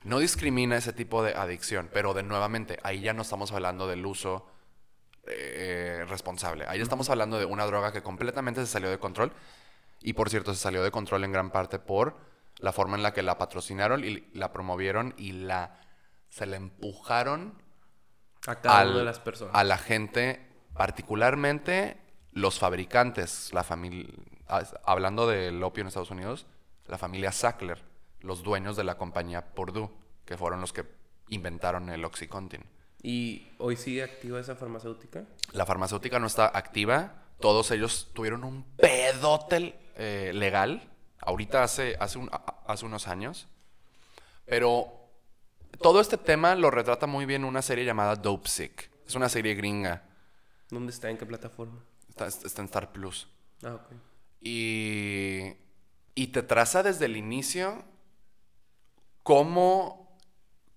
[0.03, 4.05] No discrimina ese tipo de adicción, pero de nuevamente, ahí ya no estamos hablando del
[4.07, 4.47] uso
[5.33, 6.65] eh, responsable.
[6.69, 9.33] Ahí estamos hablando de una droga que completamente se salió de control.
[10.03, 12.17] Y por cierto, se salió de control en gran parte por
[12.59, 15.79] la forma en la que la patrocinaron y la promovieron y la
[16.29, 17.55] se la empujaron
[18.47, 19.55] A cada al- una de las personas.
[19.55, 21.97] a la gente, particularmente
[22.33, 24.09] los fabricantes, la familia,
[24.85, 26.47] hablando del opio en Estados Unidos,
[26.87, 27.83] la familia Sackler,
[28.21, 29.91] los dueños de la compañía Purdue,
[30.25, 30.85] que fueron los que
[31.29, 32.63] inventaron el Oxycontin.
[33.03, 35.25] ¿Y hoy sigue activa esa farmacéutica?
[35.53, 37.25] La farmacéutica no está activa.
[37.41, 40.91] Todos ellos tuvieron un pedote eh, legal.
[41.19, 42.31] Ahorita hace, hace, un-
[42.67, 43.49] hace unos años.
[44.45, 44.89] Pero
[45.81, 48.91] todo este tema lo retrata muy bien una serie llamada Dope Sick.
[49.07, 50.05] Es una serie gringa.
[50.71, 51.09] ¿Dónde está?
[51.11, 51.83] ¿En qué plataforma?
[52.09, 53.29] Está, está en Star Plus.
[53.63, 53.93] Ah, ok.
[54.43, 55.53] Y,
[56.15, 57.83] y te traza desde el inicio
[59.23, 60.00] cómo,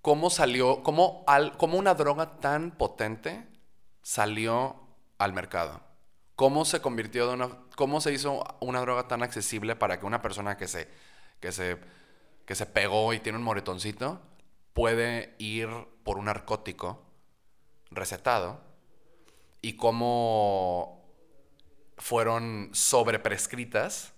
[0.03, 3.47] cómo salió, cómo, al- cómo una droga tan potente
[4.03, 4.75] salió
[5.17, 5.81] al mercado.
[6.35, 10.21] Cómo se convirtió de una, cómo se hizo una droga tan accesible para que una
[10.21, 10.89] persona que se,
[11.39, 11.79] que se,
[12.45, 14.21] que se pegó y tiene un moretoncito
[14.73, 15.69] puede ir
[16.03, 17.01] por un narcótico
[17.89, 18.59] recetado
[19.61, 21.05] y cómo
[21.97, 24.11] fueron sobreprescritas.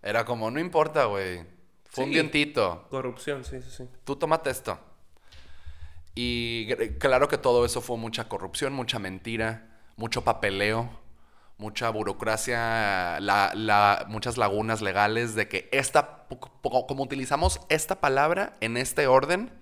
[0.00, 1.44] Era como, no importa, güey.
[1.90, 2.86] Fue un dientito.
[2.90, 3.84] Corrupción, sí, sí, sí.
[4.04, 4.78] Tú tómate esto.
[6.14, 10.90] Y claro que todo eso fue mucha corrupción, mucha mentira, mucho papeleo,
[11.56, 18.76] mucha burocracia, la- la- muchas lagunas legales de que esta, como utilizamos esta palabra en
[18.76, 19.52] este orden,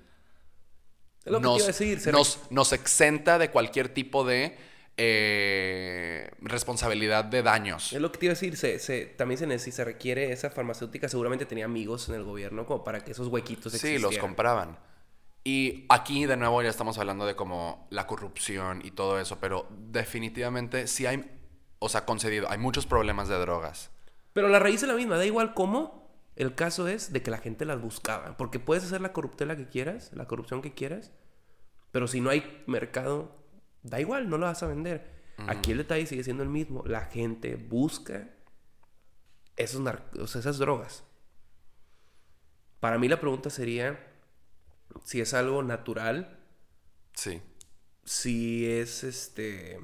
[1.25, 2.12] Es lo que iba a decir.
[2.12, 4.57] nos, nos exenta de cualquier tipo de
[4.99, 7.93] eh, responsabilidad de daños.
[7.93, 10.51] Es lo que te iba a decir, se, se- también se necesita, se requiere esa
[10.51, 14.03] farmacéutica, seguramente tenía amigos en el gobierno como para que esos huequitos Sí, existieran.
[14.03, 14.79] los compraban.
[15.45, 19.67] Y aquí de nuevo ya estamos hablando de como la corrupción y todo eso, pero
[19.71, 21.25] definitivamente sí hay,
[21.79, 23.91] o sea, concedido, hay muchos problemas de drogas.
[24.33, 26.07] Pero la raíz es la misma, da igual cómo,
[26.37, 29.69] el caso es de que la gente las buscaba, porque puedes hacer la corruptela que
[29.69, 31.13] quieras, la corrupción que quieras,
[31.93, 33.35] pero si no hay mercado,
[33.83, 35.19] da igual, no lo vas a vender.
[35.47, 38.29] Aquí el detalle sigue siendo el mismo, la gente busca
[39.57, 39.81] esos
[40.21, 41.05] o sea, esas drogas.
[42.81, 43.99] Para mí la pregunta sería
[45.05, 46.38] si es algo natural,
[47.14, 47.43] Sí.
[48.05, 49.81] si es este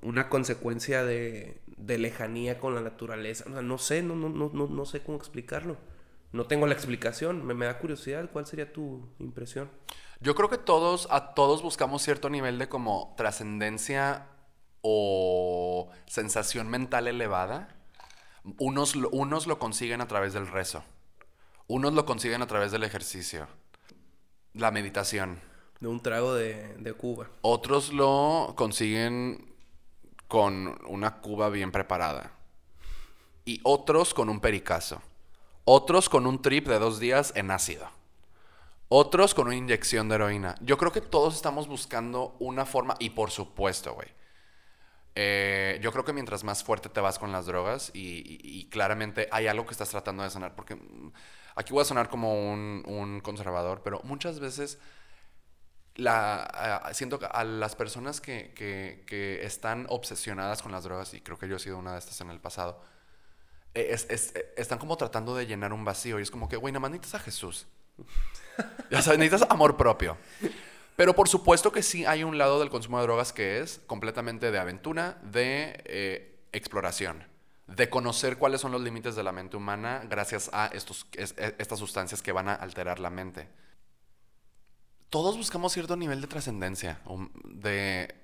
[0.00, 3.44] una consecuencia de, de lejanía con la naturaleza.
[3.48, 5.76] O sea, no sé, no, no, no, no, no sé cómo explicarlo.
[6.32, 8.30] No tengo la explicación, me, me da curiosidad.
[8.30, 9.70] ¿Cuál sería tu impresión?
[10.20, 14.26] Yo creo que todos, a todos buscamos cierto nivel de como trascendencia
[14.80, 17.68] o sensación mental elevada.
[18.58, 20.82] Unos, lo- unos lo consiguen a través del rezo.
[21.68, 23.46] Unos lo consiguen a través del ejercicio.
[24.54, 25.40] La meditación.
[25.80, 27.28] De un trago de, de Cuba.
[27.42, 29.54] Otros lo consiguen
[30.26, 32.32] con una cuba bien preparada.
[33.44, 35.00] Y otros con un pericazo.
[35.64, 37.88] Otros con un trip de dos días en ácido.
[38.88, 40.54] Otros con una inyección de heroína.
[40.62, 44.08] Yo creo que todos estamos buscando una forma, y por supuesto, güey.
[45.20, 48.68] eh, yo creo que mientras más fuerte te vas con las drogas y, y- y
[48.68, 51.12] claramente hay algo que estás tratando de sanar, porque mm,
[51.56, 54.78] aquí voy a sonar como un, un conservador, pero muchas veces
[55.96, 61.12] la, ah, siento que a las personas que, que- que están obsesionadas con las drogas,
[61.14, 62.80] y creo que yo he sido una de estas en el pasado,
[63.74, 66.56] eh, es- es- eh, están como tratando de llenar un vacío y es como que,
[66.56, 67.66] güey, nada más necesitas a Jesús.
[68.90, 70.16] ya necesitas amor propio.
[70.96, 74.50] Pero por supuesto que sí hay un lado del consumo de drogas que es completamente
[74.50, 77.24] de aventura, de eh, exploración,
[77.68, 81.54] de conocer cuáles son los límites de la mente humana gracias a estos, es- e-
[81.58, 83.48] estas sustancias que van a alterar la mente.
[85.10, 88.14] Todos buscamos cierto nivel de trascendencia, um, de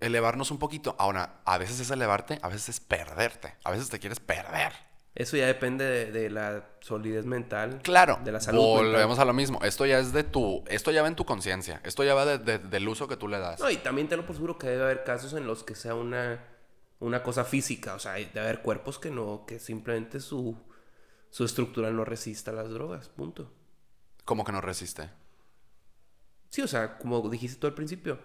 [0.00, 0.96] elevarnos un poquito.
[0.98, 4.72] Ahora, a veces es elevarte, a veces es perderte, a veces te quieres perder.
[5.14, 7.80] Eso ya depende de, de la solidez mental.
[7.82, 8.58] Claro, De la salud.
[8.60, 9.20] volvemos mental.
[9.22, 9.60] a lo mismo.
[9.62, 11.80] Esto ya es de tu, esto ya va en tu conciencia.
[11.84, 13.60] Esto ya va de- de- del uso que tú le das.
[13.60, 15.94] No, y también te lo por seguro que debe haber casos en los que sea
[15.94, 16.44] una,
[16.98, 17.94] una cosa física.
[17.94, 20.56] O sea, debe haber cuerpos que no, que simplemente su,
[21.30, 23.08] su estructura no resista a las drogas.
[23.08, 23.52] Punto.
[24.24, 25.10] Como que no resiste.
[26.48, 28.18] Sí, o sea, como dijiste tú al principio,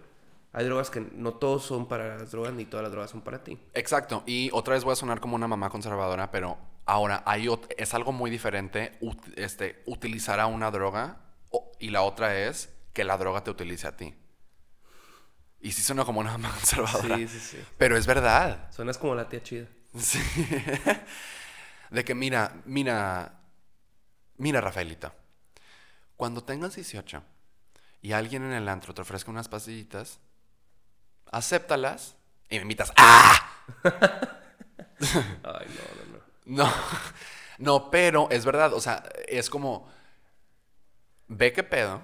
[0.52, 3.44] hay drogas que no todos son para las drogas ni todas las drogas son para
[3.44, 3.58] ti.
[3.74, 4.22] Exacto.
[4.26, 6.58] Y otra vez voy a sonar como una mamá conservadora, pero
[6.90, 11.20] ahora hay es algo muy diferente ut- este, utilizar a una droga
[11.78, 14.14] y la otra es que la droga te utilice a ti.
[15.60, 17.16] Y sí suena como una conservadora.
[17.16, 17.64] Sí, sí, sí.
[17.78, 18.70] Pero es verdad.
[18.72, 19.66] Suenas como la tía chida.
[19.96, 20.18] Sí.
[21.90, 23.40] De que mira, mira,
[24.36, 25.12] mira, Rafaelita.
[26.16, 27.22] Cuando tengas 18
[28.02, 30.20] y alguien en el antro te ofrezca unas pastillitas,
[31.32, 32.16] acéptalas
[32.48, 32.92] y me invitas.
[32.96, 33.46] ¡Ah!
[35.00, 36.09] Ay, no, no, no.
[36.56, 36.66] No,
[37.58, 38.72] no, pero es verdad.
[38.74, 39.88] O sea, es como.
[41.28, 42.02] Ve qué pedo.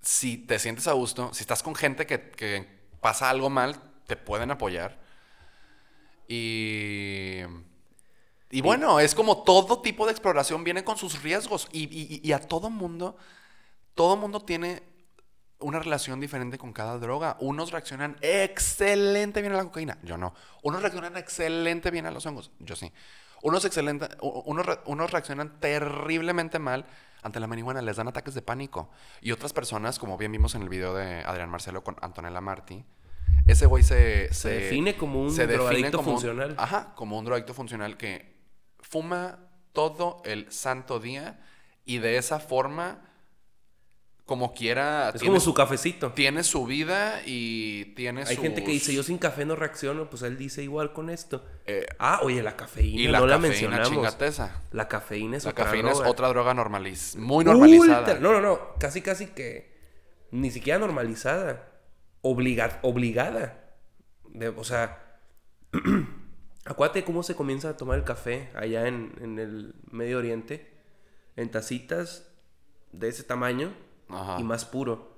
[0.00, 2.66] Si te sientes a gusto, si estás con gente que, que
[3.00, 4.98] pasa algo mal, te pueden apoyar.
[6.28, 7.42] Y.
[8.50, 11.68] Y bueno, es como todo tipo de exploración viene con sus riesgos.
[11.72, 13.16] Y, y- y a todo mundo,
[13.94, 14.82] todo mundo tiene
[15.64, 17.36] una relación diferente con cada droga.
[17.40, 20.34] Unos reaccionan excelente bien a la cocaína, yo no.
[20.62, 22.92] Unos reaccionan excelente bien a los hongos, yo sí.
[23.42, 26.86] Unos, excelente, unos, unos reaccionan terriblemente mal
[27.22, 28.90] ante la marihuana, les dan ataques de pánico.
[29.20, 32.84] Y otras personas, como bien vimos en el video de Adrián Marcelo con Antonella Martí,
[33.46, 36.54] ese güey se, Se define como un drogadicto como un- funcional.
[36.58, 38.34] ajá, como un drogadicto funcional que
[38.80, 39.38] fuma
[39.72, 41.42] todo el santo día
[41.84, 43.02] y de esa forma,
[44.26, 46.12] como quiera, Es tiene como su cafecito.
[46.12, 50.22] tiene su vida y tiene Hay gente que dice, yo sin café no reacciono, pues
[50.22, 51.44] él dice igual con esto.
[51.66, 53.88] Eh, ah, oye, la cafeína, y la no la cafeína mencionamos.
[53.90, 54.62] chingateza.
[54.72, 56.04] La cafeína es La otra cafeína droga.
[56.06, 57.98] es otra droga normaliz muy normalizada.
[57.98, 58.60] Ultra- No, no, no.
[58.80, 59.74] Casi, casi que
[60.30, 61.68] ni siquiera normalizada.
[62.22, 63.74] Obliga- obligada.
[64.30, 65.18] De- o sea,
[66.64, 70.72] acuérdate cómo se comienza a tomar el café allá en, en el Medio Oriente.
[71.36, 72.26] En tacitas
[72.92, 73.74] de ese tamaño
[74.08, 74.36] Ajá.
[74.40, 75.14] y más puro.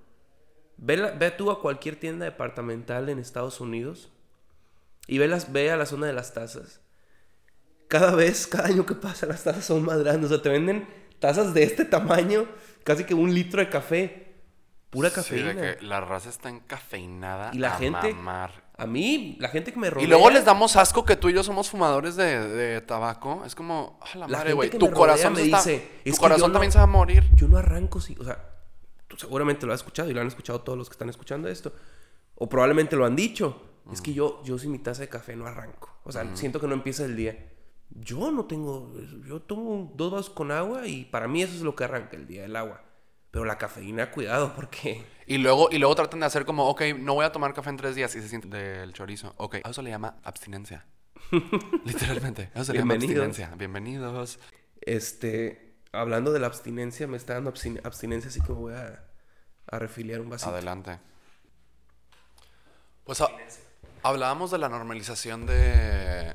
[0.77, 4.11] Ve, la- ve tú a cualquier tienda departamental en Estados Unidos
[5.07, 6.81] y ve, las, ve a la zona de las tazas.
[7.89, 10.31] Cada vez, cada año que pasa, las tazas son más grandes.
[10.31, 10.89] O sea, te venden
[11.21, 12.47] tazas de este tamaño,
[12.85, 14.23] casi que un litro de café.
[14.91, 15.53] Pura Sí, cafeína.
[15.53, 17.51] de que la raza está encafeinada.
[17.53, 18.65] Y la a gente- mamar.
[18.79, 20.05] A mí, la gente que me rodea...
[20.05, 23.43] Y luego les damos asco que tú y yo somos fumadores de, de tabaco.
[23.47, 24.69] Es como, a la, La madre, güey.
[24.71, 26.89] Tu corazón, me está- dice, tu "Es que corazón yo no- también se va a
[26.89, 27.25] morir.
[27.35, 28.15] Yo no arranco si...
[28.21, 28.39] O sea,
[29.09, 31.73] tú seguramente lo has escuchado y lo han escuchado todos los que están escuchando esto.
[32.35, 33.63] O probablemente lo han dicho.
[33.93, 35.97] Es que yo, yo sin mi taza de café no arranco.
[36.03, 37.53] O sea, siento que no empieza el día.
[37.91, 38.93] Yo no tengo...
[39.27, 42.27] Yo tomo dos vasos con agua y para mí eso es lo que arranca el
[42.27, 42.83] día, el agua.
[43.31, 45.05] Pero la cafeína, cuidado, porque...
[45.27, 47.77] Y luego, y luego tratan de hacer como, ok, no voy a tomar café en
[47.77, 49.35] tres días y se siente del chorizo.
[49.37, 50.85] Ok, a eso le llama abstinencia.
[51.85, 52.51] Literalmente.
[52.55, 53.53] A eso le llama abstinencia.
[53.57, 54.41] Bienvenidos.
[54.81, 55.66] Este...
[55.93, 59.05] Hablando de la abstinencia, me está dando abstin- abstinencia, así que me voy a,
[59.67, 60.51] a refiliar un vasito.
[60.51, 60.99] Adelante.
[63.05, 63.29] Pues ha-
[64.03, 66.35] hablábamos de la normalización de...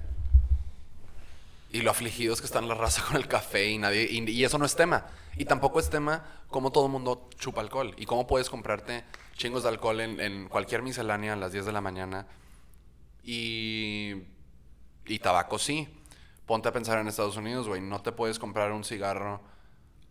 [1.73, 4.07] Y lo afligidos que están la raza con el café y nadie...
[4.09, 5.05] Y, y eso no es tema.
[5.35, 7.93] Y tampoco es tema cómo todo el mundo chupa alcohol.
[7.97, 9.03] Y cómo puedes comprarte
[9.37, 12.27] chingos de alcohol en, en cualquier miscelánea a las 10 de la mañana.
[13.23, 14.15] Y...
[15.05, 15.87] Y tabaco sí.
[16.51, 17.79] Ponte a pensar en Estados Unidos, güey.
[17.79, 19.39] No te puedes comprar un cigarro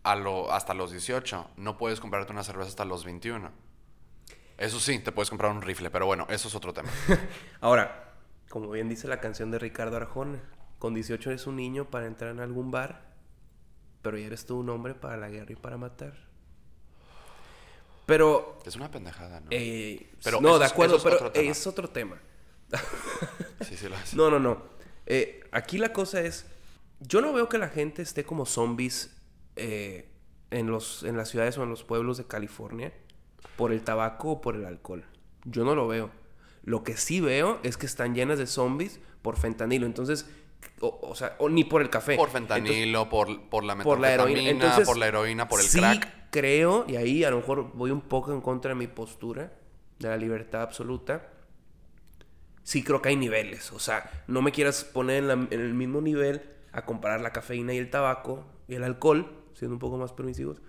[0.01, 1.51] a lo, hasta los 18.
[1.57, 3.51] No puedes comprarte una cerveza hasta los 21.
[4.57, 6.89] Eso sí, te puedes comprar un rifle, pero bueno, eso es otro tema.
[7.61, 8.15] Ahora,
[8.49, 10.41] como bien dice la canción de Ricardo Arjona,
[10.79, 13.13] con 18 eres un niño para entrar en algún bar,
[14.01, 16.15] pero ya eres tú un hombre para la guerra y para matar.
[18.07, 19.47] Pero, Es una pendejada, ¿no?
[19.51, 22.19] eh, Pero no, de acuerdo, es pero otro es otro tema.
[23.61, 24.13] Sí, sí lo es.
[24.15, 24.80] No, no, no.
[25.05, 26.45] Eh, aquí la cosa es,
[26.99, 29.15] yo no veo que la gente esté como zombies
[29.55, 30.09] eh,
[30.51, 32.93] en, los, en las ciudades o en los pueblos de California
[33.55, 35.03] por el tabaco o por el alcohol.
[35.45, 36.11] Yo no lo veo.
[36.63, 39.85] Lo que sí veo es que están llenas de zombies por fentanilo.
[39.85, 40.27] Entonces,
[40.79, 42.15] o, o sea, o ni por el café.
[42.15, 44.49] Por Entonces, fentanilo, por, por la por la heroína.
[44.49, 46.29] Entonces, por la heroína, por el sí crack.
[46.29, 49.51] creo, y ahí a lo mejor voy un poco en contra de mi postura,
[49.99, 51.27] de la libertad absoluta.
[52.63, 53.71] Sí creo que hay niveles.
[53.71, 57.31] O sea, no me quieras poner en, la- en el mismo nivel a comparar la
[57.33, 60.61] cafeína y el tabaco y el alcohol, siendo un poco más permisivos,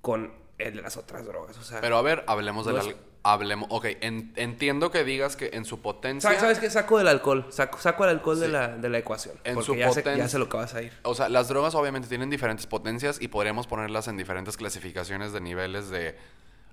[0.00, 1.56] con el de las otras drogas.
[1.58, 2.76] O sea, Pero a ver, hablemos del...
[2.76, 3.68] No al- es- Hablemos...
[3.70, 6.22] Ok, en- entiendo que digas que en su potencia...
[6.22, 6.70] ¿sabes, ¿sabes qué?
[6.70, 7.46] Saco del alcohol.
[7.50, 9.34] Saco, saco el alcohol de, la, de la ecuación.
[9.44, 10.92] En porque su ya, poten- ya sé lo que vas a ir.
[11.02, 15.40] O sea, las drogas obviamente tienen diferentes potencias y podríamos ponerlas en diferentes clasificaciones de
[15.40, 16.16] niveles de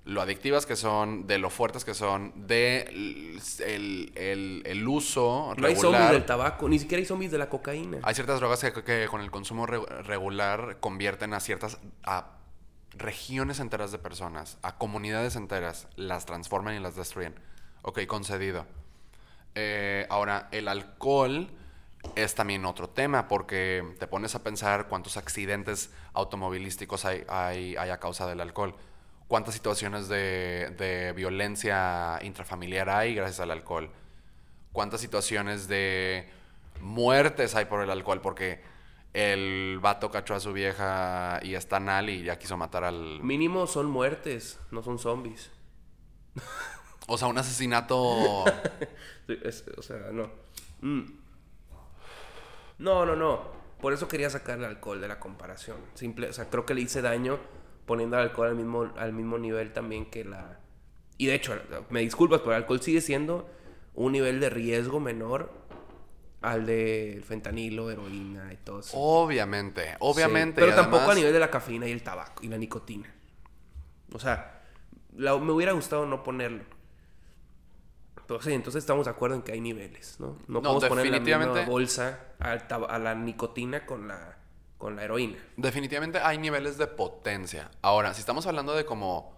[0.06, 2.82] lo adictivas que son, de lo fuertes que son, de
[3.66, 6.12] el, el- el uso No hay zombies regular.
[6.12, 7.98] del tabaco, ni siquiera hay zombies de la cocaína.
[8.02, 12.30] Hay ciertas drogas que, que con el consumo re- regular convierten a ciertas a
[12.92, 17.34] regiones enteras de personas, a comunidades enteras, las transforman y las destruyen.
[17.82, 18.64] Ok, concedido.
[19.54, 21.48] Eh, ahora, el alcohol
[22.14, 27.90] es también otro tema porque te pones a pensar cuántos accidentes automovilísticos hay, hay, hay
[27.90, 28.74] a causa del alcohol.
[29.28, 33.90] ¿Cuántas situaciones de, de violencia intrafamiliar hay gracias al alcohol?
[34.72, 36.28] cuántas situaciones de
[36.82, 38.60] muertes hay por el alcohol, porque
[39.14, 43.22] el vato cachó a su vieja y está mal y ya quiso matar al...
[43.22, 45.50] Mínimo son muertes, no son zombies.
[47.08, 48.44] O sea, un asesinato...
[49.28, 50.28] Es- o sea, no.
[50.82, 51.04] Mm.
[52.78, 53.50] No, no, no.
[53.80, 55.78] Por eso quería sacar el alcohol de la comparación.
[55.94, 57.38] Simple, o sea, creo que le hice daño
[57.86, 60.58] poniendo el alcohol al mismo, al mismo nivel también que la...
[61.18, 61.54] Y de hecho,
[61.88, 63.48] me disculpas, pero el alcohol sigue siendo
[63.94, 65.50] un nivel de riesgo menor
[66.42, 68.96] al del fentanilo, heroína y todo eso.
[68.98, 70.60] obviamente, obviamente.
[70.60, 72.58] Sí, pero y tampoco además- a nivel de la cafeína y el tabaco y la
[72.58, 73.12] nicotina.
[74.12, 74.62] O sea,
[75.16, 76.64] la- me hubiera gustado no ponerlo.
[78.26, 80.36] Pero sí, entonces estamos de acuerdo en que hay niveles, ¿no?
[80.48, 84.36] No, No, podemos poner en la misma bolsa al a la nicotina con la,
[84.78, 85.38] con la heroína.
[85.56, 87.70] Definitivamente hay niveles de potencia.
[87.82, 89.34] Ahora, si estamos hablando de como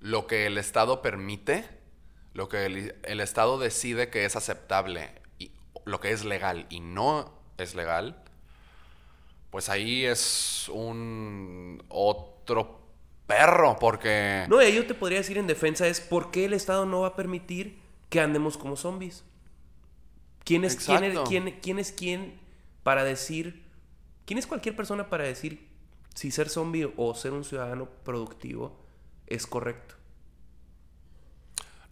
[0.00, 1.64] lo que el Estado permite,
[2.34, 5.52] lo que el, el Estado decide que es aceptable y
[5.84, 8.22] lo que es legal y no es legal,
[9.50, 12.80] pues ahí es un otro
[13.26, 16.52] perro porque No, y ahí yo te podría decir en defensa es ¿por qué el
[16.52, 17.78] Estado no va a permitir
[18.10, 19.24] que andemos como zombies?
[20.44, 22.40] ¿Quién es quién, quién- quién es quién
[22.82, 23.67] para decir...
[24.28, 25.66] ¿Quién es cualquier persona para decir
[26.14, 28.78] si ser zombie o ser un ciudadano productivo
[29.26, 29.94] es correcto?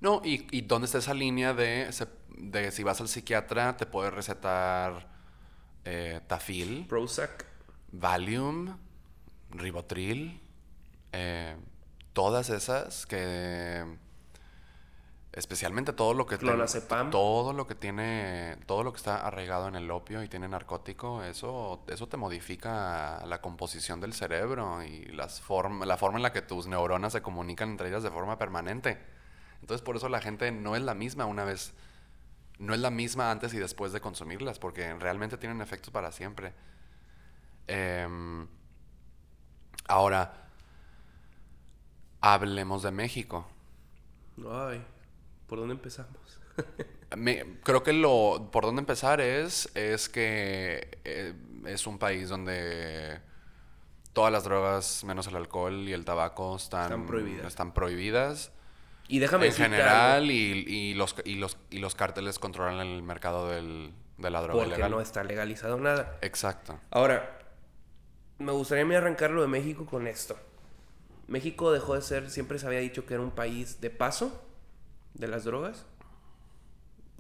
[0.03, 1.89] no y, y dónde está esa línea de,
[2.37, 5.09] de si vas al psiquiatra te puede recetar
[5.87, 7.47] eh, tafil Prozac.
[7.93, 8.77] Valium,
[9.53, 10.39] Ribotril,
[11.13, 11.57] eh,
[12.13, 13.83] todas esas que
[15.37, 17.11] Especialmente todo lo que Clonazepam.
[17.11, 21.23] todo lo que tiene todo lo que está arraigado en el opio y tiene narcótico,
[21.23, 26.33] eso eso te modifica la composición del cerebro y las form- la forma en la
[26.33, 28.99] que tus neuronas se comunican entre ellas de forma permanente.
[29.61, 31.75] Entonces, por eso la gente no es la misma una vez
[32.59, 36.55] no es la misma antes y después de consumirlas porque realmente tienen efectos para siempre.
[37.67, 38.47] Em,
[39.87, 40.49] ahora
[42.23, 43.47] hablemos de México.
[44.51, 44.83] Ay,
[45.47, 46.41] ¿por dónde empezamos?
[47.17, 51.35] Me- creo que lo por dónde empezar es es que eh,
[51.67, 53.21] es un país donde
[54.13, 57.47] todas las drogas menos el alcohol y el tabaco están Están prohibidas.
[57.47, 58.53] están prohibidas
[59.09, 60.35] Y déjame en general y,
[60.67, 64.69] y los y los y los cárteles controlan el mercado del, de la droga porque
[64.69, 64.91] ilegal.
[64.91, 66.19] no está legalizado nada.
[66.23, 66.81] Exacto.
[66.91, 67.39] Ahora,
[68.39, 70.39] me gustaría a mí arrancar lo de México con esto.
[71.29, 74.46] México dejó de ser, siempre se había dicho que era un país de paso
[75.19, 75.87] de las drogas.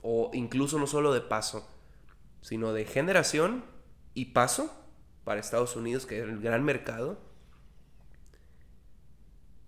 [0.02, 1.68] O incluso no solo de paso,
[2.40, 3.64] sino de generación
[4.14, 4.72] y paso
[5.24, 7.18] para Estados Unidos, que era el gran mercado.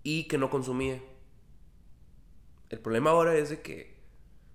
[0.03, 1.01] Y que no consumía.
[2.69, 3.99] El problema ahora es de que,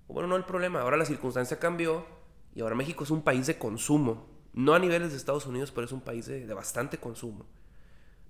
[0.09, 2.07] bueno, no el problema, ahora la circunstancia cambió
[2.55, 4.29] y ahora México es un país de consumo.
[4.53, 7.45] No a niveles de Estados Unidos, pero es un país de, de bastante consumo.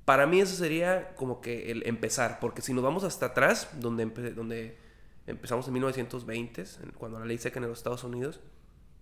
[0.05, 4.07] Para mí eso sería como que el empezar, porque si nos vamos hasta atrás, donde,
[4.33, 4.79] donde
[5.27, 8.41] empezamos en 1920, en- cuando la ley seca en los Estados Unidos,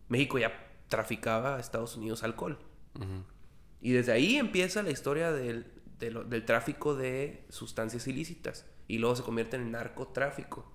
[0.09, 0.53] México ya
[0.89, 2.59] traficaba a Estados Unidos alcohol.
[3.81, 5.67] Y desde ahí empieza la historia del,
[5.99, 8.67] de lo- del tráfico de sustancias ilícitas.
[8.89, 10.71] Y luego se convierte en narcotráfico.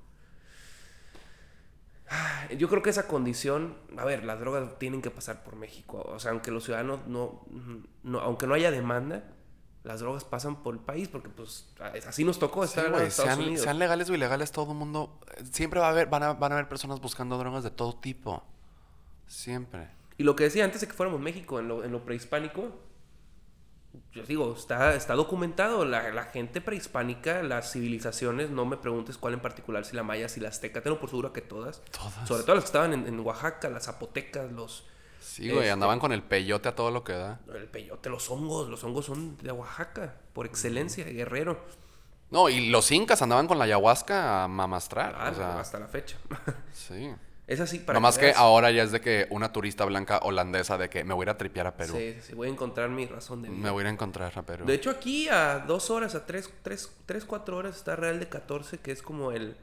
[2.58, 6.02] Yo creo que esa condición, a ver, las drogas tienen que pasar por México.
[6.08, 7.46] O sea, aunque los ciudadanos no,
[8.04, 9.36] no aunque no haya demanda,
[9.88, 11.66] las drogas pasan por el país porque pues
[12.06, 13.64] así nos tocó Sí, estar en los Estados sean, Unidos.
[13.64, 15.20] sean legales o ilegales, todo el mundo.
[15.52, 18.44] Siempre va a haber, van a, van a haber personas buscando drogas de todo tipo.
[19.28, 19.88] Siempre.
[20.18, 22.70] Y lo que decía antes de que fuéramos México, en lo, en lo prehispánico,
[24.12, 25.86] yo digo, está, está documentado.
[25.86, 30.28] La, la gente prehispánica, las civilizaciones, no me preguntes cuál en particular, si la maya,
[30.28, 31.82] si la azteca, tengo por seguro que todas.
[31.92, 32.28] Todas.
[32.28, 34.86] Sobre todo las que estaban en, en Oaxaca, las zapotecas, los...
[35.28, 37.40] Sí, güey, Este- andaban con el peyote a todo lo que da.
[37.54, 41.60] El peyote, los hongos, los hongos son de Oaxaca, por excelencia, guerrero.
[42.32, 45.14] No, y los incas andaban con la ayahuasca a mamastrar.
[45.16, 46.18] Claro, o sea, hasta la fecha.
[46.74, 47.14] sí.
[47.46, 48.38] es así para Nomás que veas.
[48.38, 51.30] ahora ya es de que una turista blanca holandesa de que me voy a ir
[51.30, 51.94] a tripear a Perú.
[51.98, 53.62] Sí, sí, voy a encontrar mi razón de vida.
[53.62, 54.66] Me voy a encontrar a Perú.
[54.66, 58.28] De hecho, aquí a dos horas, a tres, tres, tres, cuatro horas está Real de
[58.28, 59.56] 14, que es como el.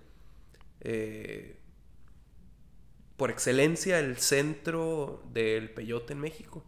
[0.80, 1.58] eh,
[3.16, 6.64] por excelencia, el centro del peyote en México.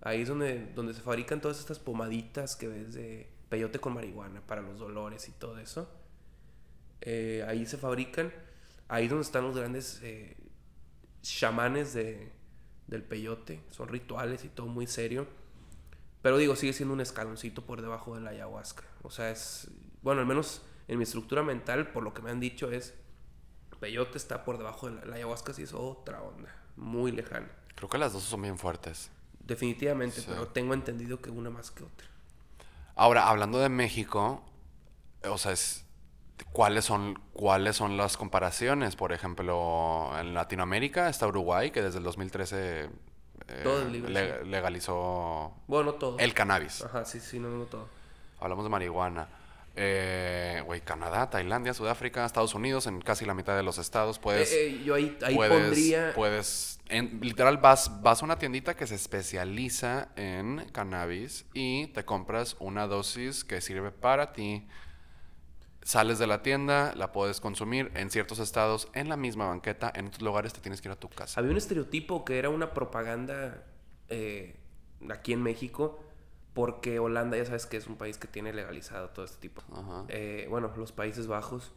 [0.00, 4.40] Ahí es donde, donde se fabrican todas estas pomaditas que ves de peyote con marihuana
[4.40, 5.88] para los dolores y todo eso.
[7.00, 8.32] Eh, ahí se fabrican.
[8.88, 10.36] Ahí es donde están los grandes eh,
[11.22, 12.32] chamanes de,
[12.86, 13.60] del peyote.
[13.70, 15.26] Son rituales y todo muy serio.
[16.22, 18.84] Pero digo, sigue siendo un escaloncito por debajo de la ayahuasca.
[19.02, 19.70] O sea, es.
[20.02, 22.94] Bueno, al menos en mi estructura mental, por lo que me han dicho, es.
[23.82, 26.48] Peyote está por debajo de la, la ayahuasca, sí es otra onda.
[26.76, 27.48] Muy lejana.
[27.74, 29.10] Creo que las dos son bien fuertes.
[29.40, 30.26] Definitivamente, Sí.
[30.28, 32.06] pero tengo entendido que una más que otra.
[32.94, 34.40] Ahora, hablando de México,
[35.28, 35.84] o sea, es-
[36.52, 38.94] ¿cuáles son, ¿cuáles son las comparaciones?
[38.94, 42.88] Por ejemplo, en Latinoamérica está Uruguay, que desde el 2013
[43.48, 46.18] eh, Todo le- legalizó Bueno, no todo.
[46.20, 46.82] el cannabis.
[46.84, 47.88] Ajá, sí, sí, no, no todo.
[48.38, 49.26] Hablamos de marihuana.
[49.74, 54.52] Eh, Güey, Canadá, Tailandia, Sudáfrica, Estados Unidos, en casi la mitad de los estados puedes...
[54.52, 56.12] Eh, eh, yo ahí, ahí puedes, pondría.
[56.14, 62.04] puedes en- literal vas, vas a una tiendita que se especializa en cannabis y te
[62.04, 64.66] compras una dosis que sirve para ti.
[65.84, 70.06] Sales de la tienda, la puedes consumir en ciertos estados, en la misma banqueta, en
[70.06, 71.40] otros lugares te tienes que ir a tu casa.
[71.40, 73.64] Había un estereotipo que era una propaganda
[74.08, 74.54] eh,
[75.10, 75.98] aquí en México,
[76.54, 79.62] porque Holanda, ya sabes que es un país que tiene legalizado todo este tipo.
[79.72, 80.04] Ajá.
[80.08, 81.72] Eh, bueno, los Países Bajos.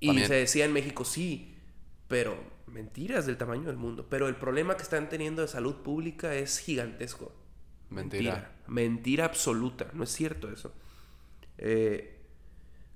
[0.00, 0.28] Y También.
[0.28, 1.56] se decía en México, sí,
[2.08, 4.06] pero mentiras del tamaño del mundo.
[4.08, 7.32] Pero el problema que están teniendo de salud pública es gigantesco.
[7.90, 8.52] Mentira.
[8.66, 9.88] Mentira absoluta.
[9.92, 10.74] No es cierto eso.
[11.58, 12.18] Eh,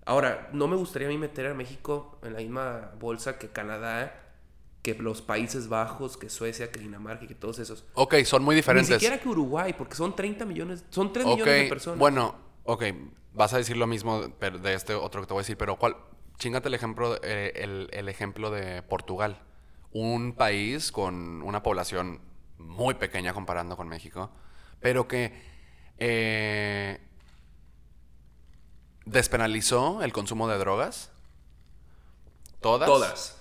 [0.04, 4.29] ahora, no me gustaría a mí meter a México en la misma bolsa que Canadá,
[4.82, 7.84] que los Países Bajos, que Suecia, que Dinamarca, que todos esos.
[7.94, 8.88] Ok, son muy Ni diferentes.
[8.94, 11.98] siquiera que Uruguay, porque son 30 millones, son 3 Ok, millones de personas.
[11.98, 12.84] bueno, ok,
[13.34, 15.96] vas a decir lo mismo de este otro que te voy a decir, pero ¿cuál?
[16.38, 19.42] Chingate el ejemplo, eh, el, el ejemplo de Portugal.
[19.92, 22.20] Un país con una población
[22.56, 24.30] muy pequeña comparando con México,
[24.80, 25.34] pero que
[25.98, 26.98] eh,
[29.04, 31.10] despenalizó el consumo de drogas
[32.60, 32.86] Todas.
[32.86, 33.39] Todas.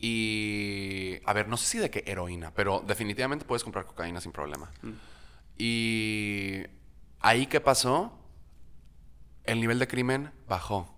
[0.00, 1.20] Y.
[1.26, 4.70] A ver, no sé si de qué heroína, pero definitivamente puedes comprar cocaína sin problema.
[4.82, 4.90] Mm.
[5.58, 6.62] Y.
[7.20, 8.18] Ahí qué pasó?
[9.44, 10.96] El nivel de crimen bajó.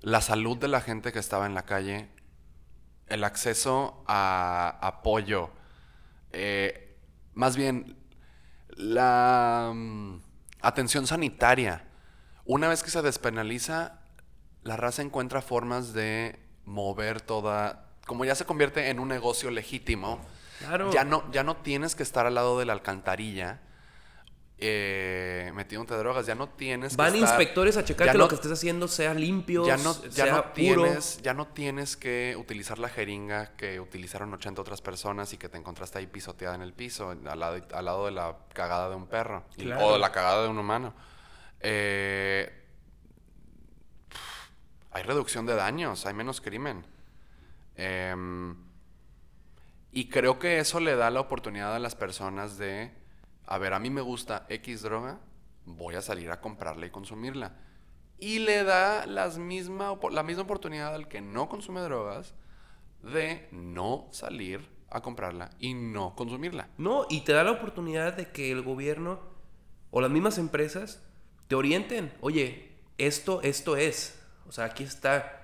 [0.00, 2.08] La salud de la gente que estaba en la calle,
[3.08, 5.50] el acceso a apoyo,
[6.30, 6.96] eh,
[7.34, 7.96] más bien
[8.68, 10.20] la mm,
[10.60, 11.84] atención sanitaria.
[12.44, 14.00] Una vez que se despenaliza,
[14.62, 17.83] la raza encuentra formas de mover toda.
[18.06, 20.20] Como ya se convierte en un negocio legítimo,
[20.58, 20.90] Claro.
[20.92, 23.60] ya no, ya no tienes que estar al lado de la alcantarilla
[24.58, 26.26] eh, metiéndote drogas.
[26.26, 28.86] Ya no tienes que Van estar- inspectores a checar que no- lo que estés haciendo
[28.88, 30.52] sea limpio, ya no, ya, sea no puro.
[30.54, 35.48] tienes, ya no tienes que utilizar la jeringa que utilizaron 80 otras personas y que
[35.48, 38.94] te encontraste ahí pisoteada en el piso, al lado, al lado de la cagada de
[38.96, 39.86] un perro y- Claro.
[39.86, 40.94] o de la cagada de un humano.
[41.60, 42.62] Eh,
[44.92, 46.86] hay reducción de daños, hay menos crimen.
[47.76, 48.56] Em,
[49.90, 52.92] y creo que eso le da la oportunidad a las personas de,
[53.46, 55.20] a ver, a mí me gusta X droga,
[55.64, 57.56] voy a salir a comprarla y consumirla.
[58.18, 62.34] Y le da las misma, la misma oportunidad al que no consume drogas
[63.02, 66.68] de no salir a comprarla y no consumirla.
[66.78, 69.20] No, y te da la oportunidad de que el gobierno
[69.90, 71.02] o las mismas empresas
[71.48, 72.12] te orienten.
[72.20, 74.20] Oye, esto, esto es.
[74.48, 75.43] O sea, aquí está.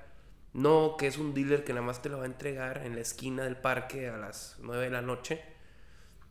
[0.53, 3.01] No que es un dealer que nada más te lo va a entregar en la
[3.03, 5.43] esquina del parque a las 9 de la noche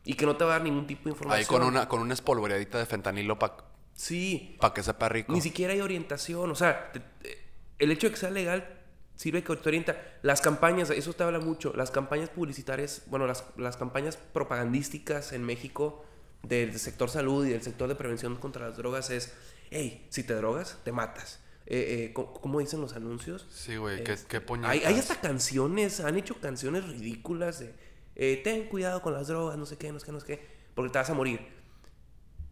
[0.04, 1.40] y que no te va a dar ningún tipo de información.
[1.40, 3.56] Ahí con una, con una espolvoreadita de fentanilo para
[3.94, 5.32] Sí, que sepa rico.
[5.32, 6.50] ni siquiera hay orientación.
[6.50, 7.38] O sea, te- te-
[7.78, 8.78] el hecho de que sea legal
[9.14, 9.96] sirve que te orienta.
[10.22, 11.72] Las campañas, eso te habla mucho.
[11.74, 16.04] Las campañas publicitarias, bueno, las, las campañas propagandísticas en México
[16.42, 19.34] del sector salud y del sector de prevención contra las drogas es,
[19.70, 21.40] hey, si te drogas, te matas.
[21.72, 23.46] Eh, eh, ¿cómo, dicen los anuncios?
[23.48, 24.72] Sí, güey, qué, qué puñetas.
[24.72, 27.72] Hay, hay hasta canciones, han hecho canciones ridículas de
[28.16, 30.46] eh, ten cuidado con las drogas, no sé qué, no sé qué, no sé qué,
[30.74, 31.40] porque te vas a morir.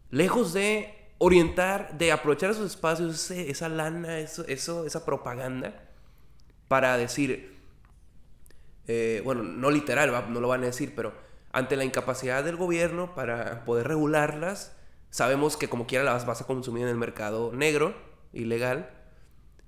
[0.09, 5.83] Lejos de orientar, de aprovechar esos espacios, ese- esa lana, eso, eso, esa propaganda,
[6.69, 7.57] para decir,
[8.87, 11.13] eh, bueno, no literal, no lo van a decir, pero
[11.51, 14.75] ante la incapacidad del gobierno para poder regularlas,
[15.09, 17.95] sabemos que como quiera las vas a consumir en el mercado negro,
[18.31, 18.95] ilegal.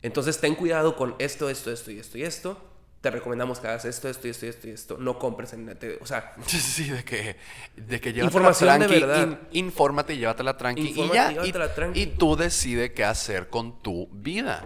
[0.01, 2.67] Entonces ten cuidado con esto, esto, esto y esto y esto.
[3.01, 4.97] Te recomendamos que hagas esto, esto y esto y esto y esto.
[4.99, 7.35] No compres en te- O sea, Sí, sí, de que,
[7.75, 9.27] de que Información de tranqui, verdad.
[9.51, 10.87] in- infórmate y llévatela tranqui.
[10.89, 11.99] Infórmate y ya, llévatela y, tranqui.
[12.01, 14.63] y tú decide qué hacer con tu vida.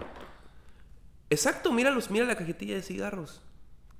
[1.29, 3.41] exacto, míralos, mira la cajetilla de cigarros.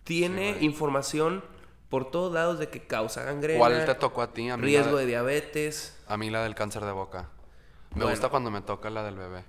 [0.03, 1.43] Tiene información
[1.89, 3.57] por todos lados de que causa gangrena.
[3.59, 4.49] ¿Cuál te tocó a ti?
[4.49, 5.97] A mí, Riesgo la de de, diabetes.
[6.07, 7.29] a mí la del cáncer de boca.
[7.91, 8.09] Me Bueno.
[8.11, 9.45] gusta cuando me toca la del bebé.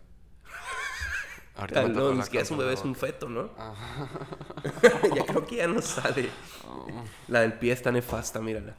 [1.56, 3.50] Ahorita Ah, no, ni siquiera es un bebé, es un feto, ¿no?
[5.14, 6.28] ya creo que ya no sale.
[7.28, 8.76] La del pie está nefasta, mírala.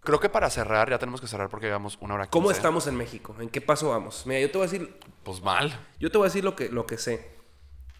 [0.00, 2.58] Creo que para cerrar, ya tenemos que cerrar porque llevamos una hora ¿Cómo 15.
[2.58, 3.34] estamos en México?
[3.40, 4.24] ¿En qué paso vamos?
[4.26, 5.72] Mira, yo te voy a decir, Pues mal.
[5.98, 7.30] yo te voy a decir lo que, lo que sé.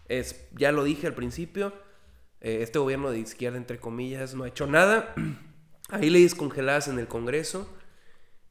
[0.07, 1.73] Es, ya lo dije al principio,
[2.41, 5.15] eh, este gobierno de izquierda, entre comillas, no ha hecho nada.
[5.89, 7.67] Hay leyes congeladas en el Congreso.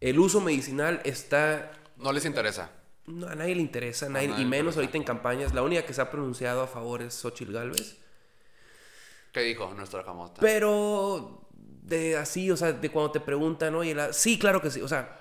[0.00, 2.70] El uso medicinal está No les interesa.
[3.06, 5.52] No, a nadie le interesa, a nadie- nadie y menos ahorita en campañas.
[5.54, 7.98] La única que se ha pronunciado a favor es Xochitl Galvez.
[9.32, 10.40] ¿Qué dijo nuestra jamota?
[10.40, 14.12] Pero de así, o sea, de cuando te preguntan, oye, la...
[14.12, 15.20] sí, claro que sí, o sea,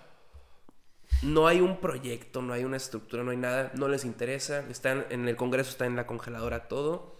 [1.23, 5.05] no hay un proyecto, no hay una estructura, no hay nada, no les interesa, están
[5.09, 7.17] en el Congreso está en la congeladora todo,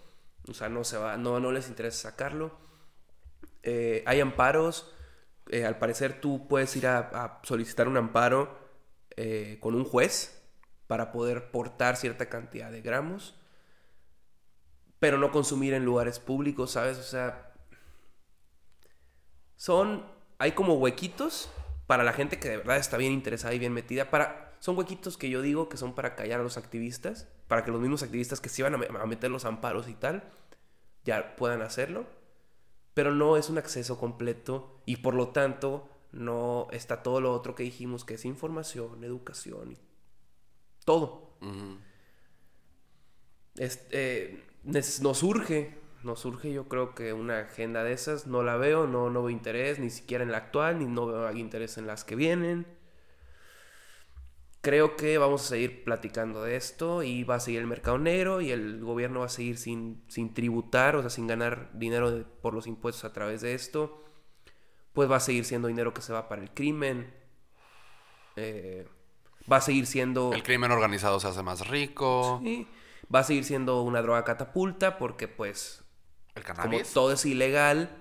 [0.47, 2.51] o sea, no se va, no, no les interesa sacarlo.
[3.64, 4.93] Eh, hay amparos,
[5.49, 8.57] eh, al parecer tú puedes ir a, a solicitar un amparo
[9.16, 10.43] eh, con un juez
[10.88, 13.36] para poder portar cierta cantidad de gramos,
[15.00, 16.98] pero no consumir en lugares públicos, ¿sabes?
[16.98, 17.52] O sea,
[19.56, 20.04] son,
[20.40, 21.50] hay como huequitos
[21.88, 25.18] para la gente que de verdad está bien interesada y bien metida, para, son huequitos
[25.18, 28.40] que yo digo que son para callar a los activistas, para que los mismos activistas
[28.40, 30.24] que se iban a, me- a meter los amparos y tal,
[31.06, 32.06] ya puedan hacerlo,
[32.94, 37.56] pero no es un acceso completo y por lo tanto no está todo lo otro
[37.56, 39.78] que dijimos que es información, educación y
[40.86, 41.38] todo.
[43.56, 48.88] Este, nos surge, nos surge yo creo que una agenda de esas, no la veo,
[48.88, 52.04] no, no veo interés ni siquiera en la actual, ni no veo interés en las
[52.04, 52.66] que vienen.
[54.62, 58.40] Creo que vamos a seguir platicando de esto y va a seguir el mercado negro
[58.40, 62.24] y el gobierno va a seguir sin, sin tributar, o sea, sin ganar dinero de-
[62.24, 64.02] por los impuestos a través de esto.
[64.94, 67.14] Pues va a seguir siendo dinero que se va para el crimen.
[68.36, 68.88] Eh,
[69.52, 70.32] va a seguir siendo...
[70.34, 72.39] El crimen organizado se hace más rico.
[72.44, 72.68] Sí.
[73.14, 75.84] Va a seguir siendo una droga catapulta porque pues
[76.36, 76.94] ¿El como cannabis?
[76.94, 78.00] todo es ilegal,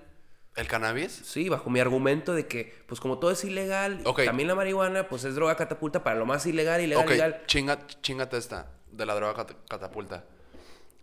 [0.55, 1.11] ¿El cannabis?
[1.11, 4.23] sí, bajo mi argumento de que pues como todo es ilegal, Ok.
[4.25, 7.43] también la marihuana pues es droga catapulta para lo más ilegal, ilegal, Ok, ilegal.
[7.47, 10.25] chinga, chingate esta, de la droga cat- catapulta.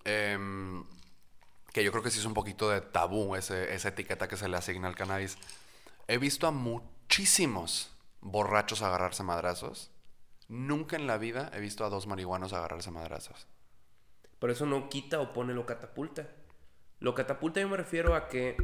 [0.05, 0.84] Em,
[1.72, 4.49] que yo creo que sí es un poquito de tabú ese- esa etiqueta que se
[4.49, 5.36] le asigna al cannabis.
[6.09, 9.91] He visto a muchísimos borrachos agarrarse madrazos.
[10.51, 13.46] Nunca en la vida he visto a dos marihuanos agarrarse madrazos.
[14.40, 16.28] Pero eso no quita o pone lo catapulta.
[16.98, 18.57] Lo catapulta yo me refiero a que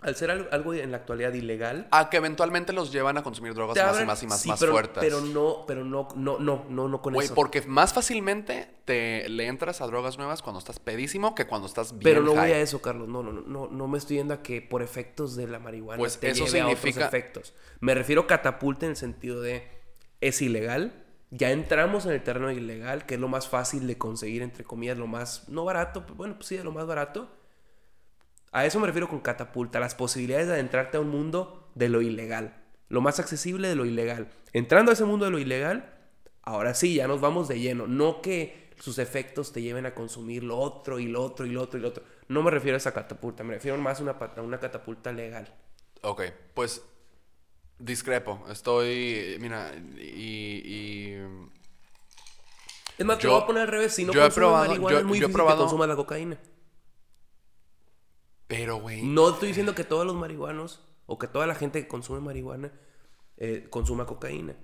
[0.00, 3.52] al ser algo, algo en la actualidad ilegal, A que eventualmente los llevan a consumir
[3.52, 5.02] drogas más y más y más, sí, más pero, fuertes.
[5.02, 7.34] Pero no, pero no, no, no, no, no con Güey, eso.
[7.34, 11.90] porque más fácilmente te le entras a drogas nuevas cuando estás pedísimo que cuando estás
[11.98, 13.08] bien Pero no voy a eso, Carlos.
[13.08, 15.98] No, no, no, no, no me estoy yendo a que por efectos de la marihuana
[15.98, 17.54] Pues te eso lleve a significa- otros efectos.
[17.80, 19.68] Me refiero a catapulta en el sentido de
[20.20, 21.06] es ilegal.
[21.30, 24.96] Ya entramos en el terreno ilegal, que es lo más fácil de conseguir, entre comillas,
[24.96, 27.28] lo más, no barato, pero bueno, pues sí, lo más barato.
[28.50, 32.00] A eso me refiero con catapulta, las posibilidades de adentrarte a un mundo de lo
[32.00, 32.56] ilegal,
[32.88, 34.28] lo más accesible de lo ilegal.
[34.54, 35.94] Entrando a ese mundo de lo ilegal,
[36.42, 37.86] ahora sí, ya nos vamos de lleno.
[37.86, 41.60] No que sus efectos te lleven a consumir lo otro y lo otro y lo
[41.60, 42.04] otro y lo otro.
[42.28, 45.52] No me refiero a esa catapulta, me refiero más una, a una catapulta legal.
[46.02, 46.22] Ok,
[46.54, 46.82] pues
[47.78, 48.44] discrepo.
[48.50, 50.62] Estoy, mira, y...
[50.64, 51.48] y-
[52.98, 53.94] Es más, te Yo- lo voy a poner al revés.
[53.94, 55.88] Si no yo he consumes probado- marihuana, yo- es muy yo difícil probado- que consumas
[55.88, 56.38] la cocaína.
[58.46, 59.02] Pero, güey...
[59.02, 62.72] No estoy diciendo que todos los marihuanos o que toda la gente que consume marihuana
[63.36, 64.56] eh, consuma cocaína.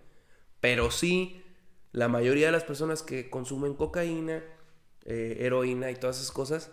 [0.60, 1.44] Pero sí,
[1.92, 4.42] la mayoría de las personas que consumen cocaína,
[5.04, 6.70] eh, heroína y todas esas cosas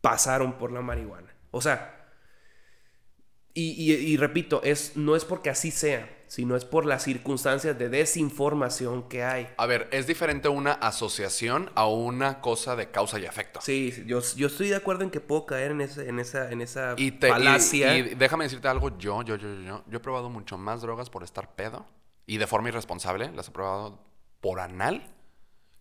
[0.00, 1.34] pasaron por la marihuana.
[1.50, 2.01] O sea,
[3.54, 7.78] y, y- y repito, es, no es porque así sea, sino es por las circunstancias
[7.78, 9.48] de desinformación que hay.
[9.58, 13.60] A ver, es diferente una asociación a una cosa de causa y efecto.
[13.60, 16.62] Sí, yo, yo estoy de acuerdo en que puedo caer en, ese, en esa, en
[16.62, 17.96] esa Y, te, y- falacia.
[17.98, 21.10] y déjame decirte algo, yo, yo, yo, yo, yo, yo he probado mucho más drogas
[21.10, 21.84] por estar pedo
[22.26, 24.02] y de forma irresponsable, las he probado
[24.40, 25.06] por anal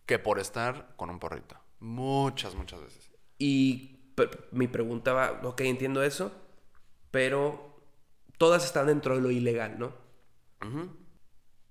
[0.05, 1.55] que por estar con un porrito.
[1.79, 3.09] Muchas, muchas veces.
[3.39, 3.97] Y
[4.51, 6.31] mi pregunta va, ok, entiendo eso,
[7.11, 7.75] pero
[8.37, 9.93] todas están dentro de lo ilegal, ¿no?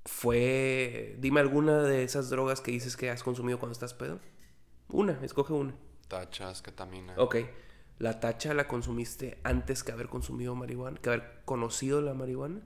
[0.06, 4.18] Fue, dime alguna de esas drogas que dices que has consumido cuando estás pedo.
[4.88, 5.74] Una, escoge una.
[6.08, 7.14] Tachas, ketamina.
[7.16, 7.36] Ok,
[7.98, 10.98] ¿la tacha la consumiste antes que haber consumido marihuana?
[11.00, 12.60] ¿Que haber conocido la marihuana?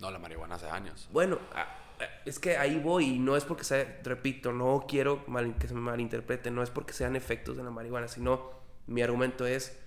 [0.00, 1.08] No, la marihuana hace años.
[1.12, 5.24] Bueno, a- a- es que ahí voy y no es porque sea, repito, no quiero
[5.28, 8.50] mal- que se me malinterprete, no es porque sean efectos de la marihuana, sino
[8.86, 9.78] mi argumento es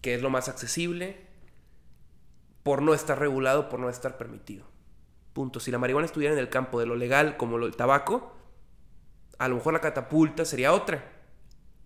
[0.00, 1.26] que es lo más accesible
[2.68, 4.66] por no estar regulado, por no estar permitido.
[5.32, 5.58] Punto.
[5.58, 8.30] Si la marihuana estuviera en el campo de lo legal, como lo- el tabaco,
[9.38, 11.02] a lo mejor la catapulta sería otra.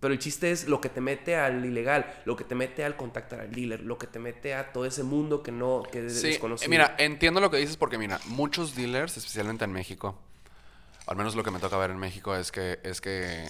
[0.01, 2.97] Pero el chiste es lo que te mete al ilegal, lo que te mete al
[2.97, 6.30] contactar al dealer, lo que te mete a todo ese mundo que no, que Sí,
[6.30, 6.66] desconocido.
[6.66, 10.18] eh, mira, entiendo lo que dices porque, mira, muchos dealers, especialmente en México,
[11.07, 13.49] al menos lo que me toca ver en México es que, es que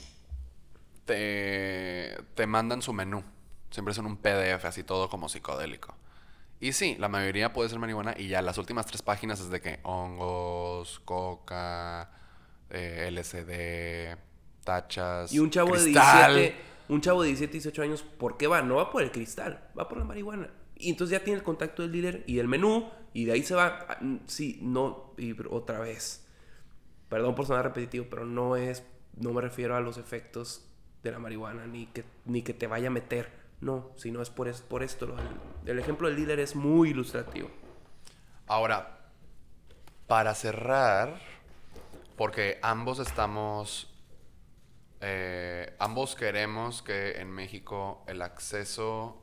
[1.07, 3.25] te, te mandan su menú.
[3.71, 5.95] Siempre son un PDF, así todo como psicodélico.
[6.63, 9.61] Y sí, la mayoría puede ser marihuana y ya las últimas tres páginas es de
[9.61, 12.09] que hongos, coca,
[12.71, 14.17] eh, LSD,
[14.63, 16.35] tachas, Y un chavo cristal.
[16.37, 18.63] de 17, un chavo de 17, 18 años, ¿por qué va?
[18.63, 20.51] No va por el cristal, va por la marihuana.
[20.77, 23.57] Y entonces ya tiene el contacto del líder y el menú, y de ahí se
[23.57, 23.85] va.
[23.89, 23.99] Ah,
[24.29, 26.25] Sí, no, y otra vez.
[27.09, 28.85] Perdón por sonar repetitivo, pero no es,
[29.17, 30.65] no me refiero a los efectos
[31.03, 33.42] de la marihuana, ni que, ni que te vaya a meter.
[33.63, 35.15] No, sino es por, es, por esto.
[35.65, 37.49] el, ejemplo del líder es muy ilustrativo.
[38.49, 38.99] Ahora,
[40.09, 41.21] para cerrar,
[42.17, 43.89] porque ambos estamos,
[45.01, 49.23] eh, ambos queremos que en México el acceso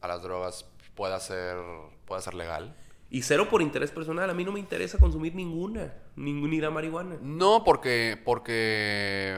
[0.00, 1.58] a las drogas pueda ser,
[2.06, 2.74] pueda ser legal.
[3.10, 4.30] Y cero por interés personal.
[4.30, 7.18] A mí no me interesa consumir ninguna, ni la marihuana.
[7.20, 9.36] No porque, porque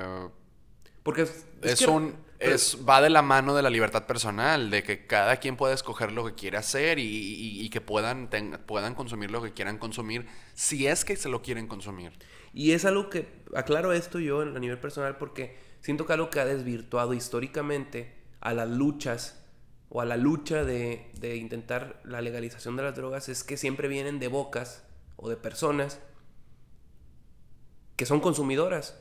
[1.02, 4.82] Porque es, es, que- un, es, va de la mano de la libertad personal, de
[4.82, 8.60] que cada quien pueda escoger lo que quiere hacer y, y- y que puedan, ten-
[8.66, 12.12] puedan consumir lo que quieran consumir, si es que se lo quieren consumir.
[12.52, 16.40] Y es algo que, aclaro esto yo a nivel personal porque siento que algo que
[16.40, 19.42] ha desvirtuado históricamente a las luchas
[19.88, 23.88] o a la lucha de, de intentar la legalización de las drogas es que siempre
[23.88, 24.84] vienen de bocas
[25.16, 26.00] o de personas
[27.96, 28.98] que son consumidoras.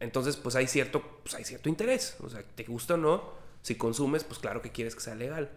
[0.00, 2.16] Entonces, pues hay cierto, pues hay cierto interés.
[2.20, 3.22] O sea, te gusta o no,
[3.62, 5.50] si consumes, pues claro que quieres que sea legal.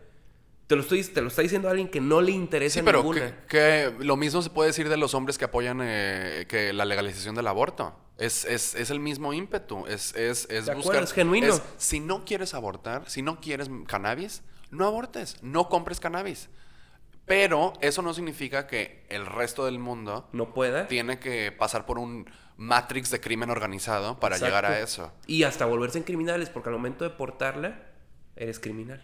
[0.68, 3.46] Te lo, estoy, te lo está diciendo alguien que no le interesa Sí, pero ninguna.
[3.48, 6.86] que, que lo mismo se puede decir de los hombres que apoyan eh, que la
[6.86, 7.94] legalización del aborto.
[8.18, 9.86] Es, es, es el mismo ímpetu.
[9.88, 11.04] Es, es, es De acuerdo, buscar.
[11.04, 11.60] es genuino.
[11.78, 14.42] si no quieres abortar, si no quieres cannabis,
[14.72, 16.50] no abortes, no compres cannabis.
[17.26, 20.88] Pero eso no significa que el resto del mundo No pueda.
[20.88, 24.56] tiene que pasar por un matrix de crimen organizado para Exacto.
[24.56, 25.12] llegar a eso.
[25.28, 27.80] Y hasta volverse en criminales, porque al momento de portarla,
[28.36, 29.04] eres criminal.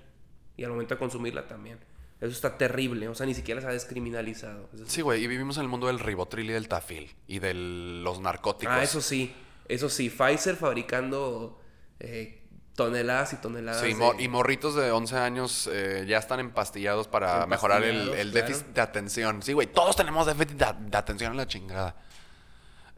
[0.58, 1.80] Y al momento de consumirla también.
[2.22, 3.08] Eso está terrible.
[3.08, 4.70] O sea, ni siquiera se ha descriminalizado.
[4.74, 7.54] Eso- Sí, güey, y vivimos en el mundo del ribotril y del tafil y de
[7.54, 8.76] los narcóticos.
[8.76, 9.34] Ah, eso sí.
[9.70, 10.10] Eso sí.
[10.10, 11.62] Pfizer fabricando
[12.00, 12.41] eh,
[12.76, 13.82] toneladas y toneladas.
[13.82, 17.89] Sí, de- mo- y morritos de 11 años eh, ya están empastillados para mejorar el,
[18.02, 18.47] Empastillados, el claro.
[18.47, 19.41] déficit de atención.
[19.43, 21.95] Sí, güey, todos tenemos déficit de, de atención a la chingada.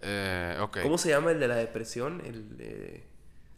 [0.02, 0.58] Eh.
[0.82, 2.22] ¿Cómo se llama el de la depresión?
[2.26, 3.04] El de...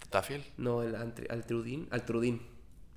[0.10, 0.46] ¿Tafil?
[0.58, 1.88] No, el altrudín.
[1.92, 2.42] Altrudín.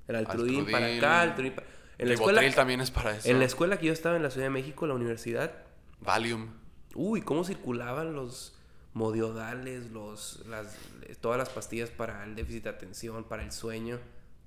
[0.07, 0.71] El altrudín, Altrudín.
[0.71, 1.67] para acá, altrudín para...
[1.99, 3.27] En la también es para eso.
[3.27, 5.51] En la escuela que yo estaba en la Ciudad de México, la universidad,
[5.99, 6.49] Valium.
[6.93, 8.55] Uy, cómo circulaban los
[8.93, 10.77] modiodales, los, las,
[11.21, 13.99] todas las pastillas para el déficit de atención, para el sueño.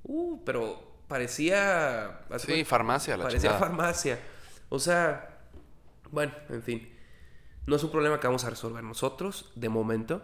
[0.05, 2.21] Uh, pero parecía...
[2.39, 3.59] Sí, cuenta- farmacia, la Parecía chingada.
[3.59, 4.19] farmacia.
[4.69, 5.39] O sea,
[6.11, 6.89] bueno, en fin.
[7.67, 10.23] No es un problema que vamos a resolver nosotros, de momento.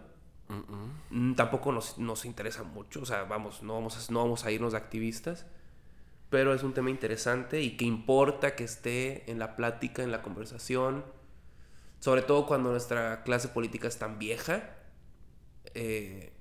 [1.11, 3.01] Mm, Tampoco nos, nos interesa mucho.
[3.03, 5.47] O sea, vamos, no vamos, a, no vamos a irnos de activistas.
[6.31, 10.23] Pero es un tema interesante y que importa que esté en la plática, en la
[10.23, 11.05] conversación.
[12.01, 14.71] Sobre todo cuando nuestra clase política es tan vieja.
[15.75, 16.33] eh,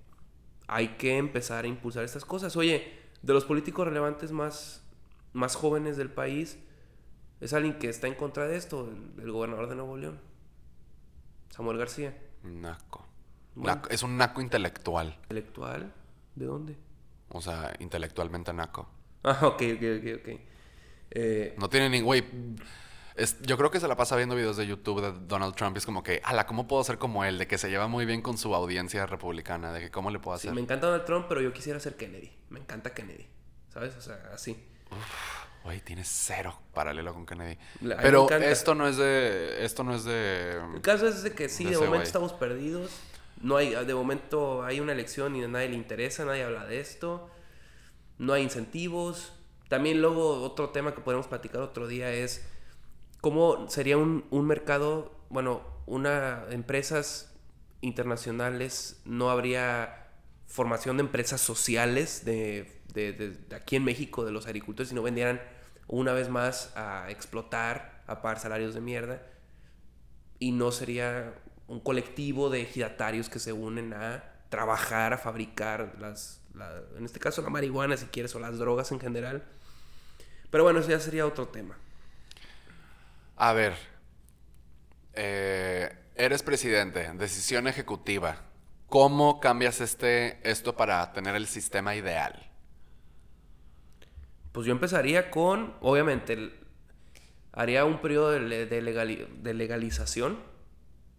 [0.68, 2.56] hay que empezar a impulsar estas cosas.
[2.58, 2.92] Oye,
[3.22, 4.84] de los políticos relevantes más,
[5.34, 6.60] más jóvenes del país,
[7.42, 10.20] es alguien que está en contra de esto, el, el gobernador de Nuevo León,
[11.50, 12.18] Samuel García.
[12.44, 13.06] Naco.
[13.56, 13.76] Bueno.
[13.82, 15.18] Naco- Es un naco intelectual.
[15.24, 15.94] ¿Intelectual?
[16.36, 16.76] ¿De dónde?
[17.30, 18.88] O sea, intelectualmente naco.
[19.24, 20.40] Ah, ok, ok, ok, ok.
[21.12, 22.24] Eh, No tiene ni, güey.
[23.16, 25.76] es- yo creo que se la pasa viendo videos de YouTube de Donald Trump.
[25.76, 27.38] y es como que, ala, ¿cómo puedo ser como él?
[27.38, 29.72] De que se lleva muy bien con su audiencia republicana.
[29.72, 30.56] De que, ¿cómo le puedo sí, hacer?
[30.56, 32.32] me encanta Donald Trump, pero yo quisiera ser Kennedy.
[32.50, 33.28] Me encanta Kennedy.
[33.70, 33.96] ¿Sabes?
[33.96, 34.62] O sea, así.
[35.66, 37.58] Güey, tienes cero paralelo con Kennedy.
[37.82, 39.66] La- Pero esto no es de.
[39.66, 40.62] Esto no es de.
[40.76, 42.92] El caso es de que sí, De momento estamos perdidos.
[43.42, 46.80] No hay, de momento hay una elección y a nadie le interesa, nadie habla de
[46.80, 47.30] esto.
[48.18, 49.34] No hay incentivos.
[49.68, 52.48] También luego otro tema que podemos platicar otro día es
[53.20, 57.36] cómo sería un, un mercado, bueno, una empresas
[57.82, 60.08] internacionales, no habría
[60.48, 64.96] formación de empresas sociales de, de- de- de aquí en México, de los agricultores, si
[64.96, 65.42] no vendieran
[65.88, 69.22] una vez más a explotar, a pagar salarios de mierda
[70.40, 71.34] y no sería
[71.68, 77.20] un colectivo de ejidatarios que se unen a trabajar, a fabricar las, la- en este
[77.20, 79.44] caso la marihuana si quieres o las drogas en general.
[80.52, 81.78] Pero bueno, eso ya sería otro tema.
[83.38, 83.76] A ver.
[85.14, 88.38] eh, eres presidente, decisión ejecutiva.
[88.88, 92.50] ¿Cómo cambias este, esto para tener el sistema ideal?
[94.56, 96.54] Pues yo empezaría con, obviamente,
[97.52, 100.40] haría un periodo de legalización,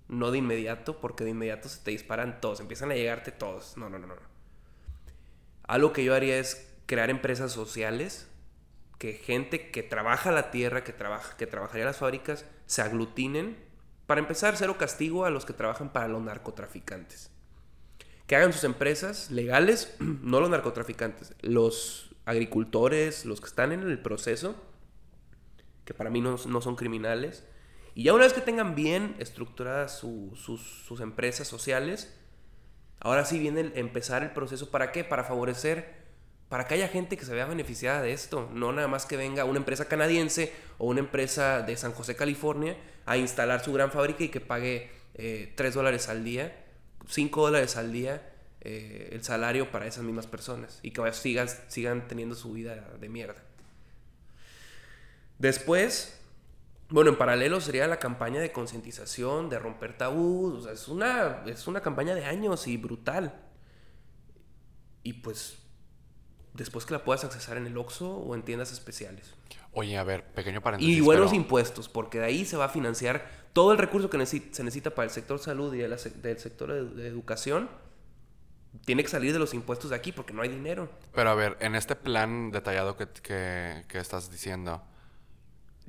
[0.09, 3.77] no de inmediato, porque de inmediato se te disparan todos, empiezan a llegarte todos.
[3.77, 4.15] No, no, no, no.
[5.65, 8.27] Algo que yo haría es crear empresas sociales,
[8.97, 13.59] que gente que trabaja la tierra, que, trabaja, que trabajaría las fábricas, se aglutinen.
[14.07, 17.31] Para empezar, cero castigo a los que trabajan para los narcotraficantes.
[18.27, 23.99] Que hagan sus empresas legales, no los narcotraficantes, los agricultores, los que están en el
[23.99, 24.55] proceso,
[25.85, 27.45] que para mí no, no son criminales.
[27.95, 32.15] Y ya una vez que tengan bien estructuradas su- sus, sus empresas sociales,
[33.01, 34.71] ahora sí viene el empezar el proceso.
[34.71, 35.05] ¿Para qué?
[35.05, 36.05] Para favorecer,
[36.49, 38.51] para que haya gente que se vea beneficiada de esto.
[38.53, 42.77] No nada más que venga una empresa canadiense o una empresa de San José, California,
[43.07, 46.65] a instalar su gran fábrica y que pague eh, 3 dólares al día,
[47.09, 48.33] 5 dólares al día
[48.69, 53.09] eh, el salario para esas mismas personas y que sigan, sigan teniendo su vida de
[53.09, 53.41] mierda.
[55.39, 56.19] Después,
[56.89, 60.55] bueno, en paralelo sería la campaña de concientización, de romper tabús.
[60.55, 63.41] O sea, es una, es una campaña de años y brutal.
[65.05, 65.59] Y pues,
[66.55, 69.33] después que la puedas accesar en el Oxxo o en tiendas especiales.
[69.75, 70.97] Oye, a ver, pequeño paréntesis.
[70.97, 74.27] Y buenos pero- impuestos, porque de ahí se va a financiar todo el recurso que
[74.27, 77.86] se necesita para el sector salud y de la del sector de, de educación.
[78.85, 80.89] Tiene que salir de los impuestos de aquí porque no hay dinero.
[81.15, 84.83] Pero a ver, en este plan detallado que, que- que estás diciendo,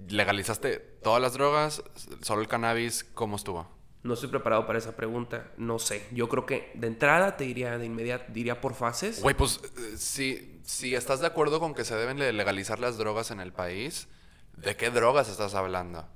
[0.07, 1.83] ¿legalizaste todas las drogas?
[2.21, 3.03] ¿Solo el cannabis?
[3.13, 3.67] ¿Cómo estuvo?
[4.03, 5.51] No estoy preparado para esa pregunta.
[5.57, 6.07] No sé.
[6.11, 9.21] Yo creo que de entrada te diría de inmediato, diría por fases.
[9.21, 12.97] Güey, pues eh, si, si estás de acuerdo con que se deben de legalizar las
[12.97, 14.07] drogas en el país,
[14.55, 16.07] ¿de qué drogas estás hablando?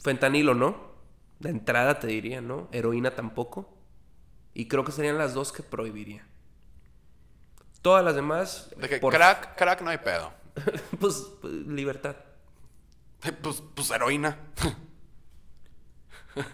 [0.00, 0.88] Fentanilo, ¿no?
[1.40, 2.68] De entrada te diría, ¿no?
[2.72, 3.74] Heroína tampoco.
[4.58, 6.26] Y creo que serían las dos que prohibiría.
[7.80, 8.70] Todas las demás.
[8.76, 10.32] De que por- crack, crack no hay pedo.
[11.00, 12.16] pues, pues, libertad.
[13.22, 14.36] Eh, Pues, pues heroína.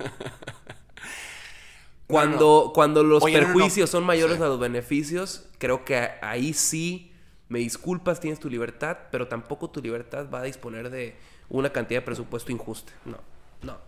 [2.06, 4.42] Cuando, cuando los Oye, no, perjuicios son mayores Sí.
[4.42, 7.10] a los beneficios, creo que ahí sí
[7.48, 11.16] me disculpas, tienes tu libertad, pero tampoco tu libertad va a disponer de
[11.48, 12.92] una cantidad de presupuesto injusta.
[13.06, 13.16] No,
[13.62, 13.78] no,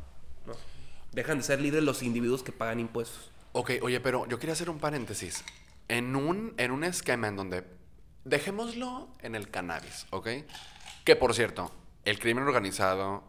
[0.46, 0.54] no.
[1.12, 3.30] Dejan de ser libres los individuos que pagan impuestos.
[3.57, 5.44] Ok, oye, pero yo quería hacer un paréntesis.
[5.88, 7.64] En un, en un esquema en donde...
[8.24, 10.28] Dejémoslo en el cannabis, ¿ok?
[11.04, 11.72] Que por cierto,
[12.04, 13.22] el crimen organizado,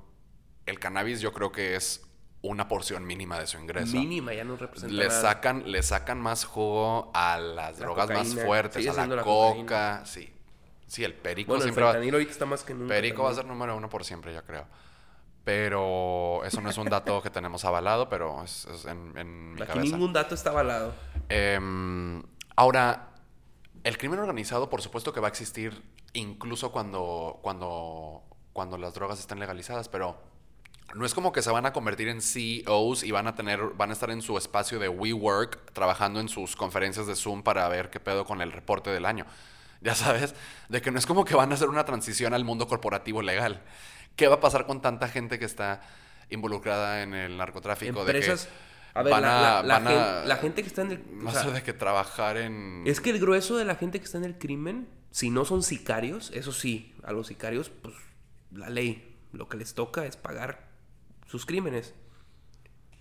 [0.65, 2.01] el cannabis yo creo que es
[2.41, 3.95] una porción mínima de su ingreso.
[3.95, 5.21] Mínima, ya no representa le nada.
[5.21, 9.21] sacan, le sacan más jugo a las La drogas más fuertes, sigue a la, la
[9.23, 10.05] coca, cocaína.
[10.05, 10.33] sí.
[10.87, 12.87] Sí, el perico Bueno, el siempre va, fentanilo ahorita está más que nunca.
[12.87, 14.65] perico va a ser número uno por siempre, yo creo.
[15.47, 19.61] Pero eso no es un dato que tenemos avalado, pero es, es en, en mi
[19.61, 19.95] Aquí cabeza.
[19.95, 20.93] ningún dato está avalado.
[21.29, 22.21] Em,
[22.57, 23.11] ahora,
[23.85, 25.81] el crimen organizado, por supuesto que va a existir
[26.11, 30.17] incluso cuando, cuando, cuando las drogas estén legalizadas, pero
[30.93, 33.91] no es como que se van a convertir en CEOs y van a tener, van
[33.91, 37.89] a estar en su espacio de WeWork trabajando en sus conferencias de Zoom para ver
[37.89, 39.25] qué pedo con el reporte del año.
[39.79, 40.35] Ya sabes,
[40.67, 43.61] de que no es como que van a hacer una transición al mundo corporativo legal.
[44.17, 45.79] ¿Qué va a pasar con tanta gente que está
[46.29, 48.03] involucrada en el narcotráfico?
[48.03, 48.49] De que Empresas.
[48.93, 49.89] A ver, van la, a- la- la van a-
[50.19, 51.03] gen- la gente que está en el.
[51.25, 52.83] o sea, sé de que trabajar en...
[52.85, 55.61] Es que el grueso de la gente que está en el crimen, si no son
[55.63, 57.95] sicarios, eso sí, a los sicarios, pues
[58.51, 60.67] la ley, lo que les toca es pagar
[61.27, 61.93] sus crímenes.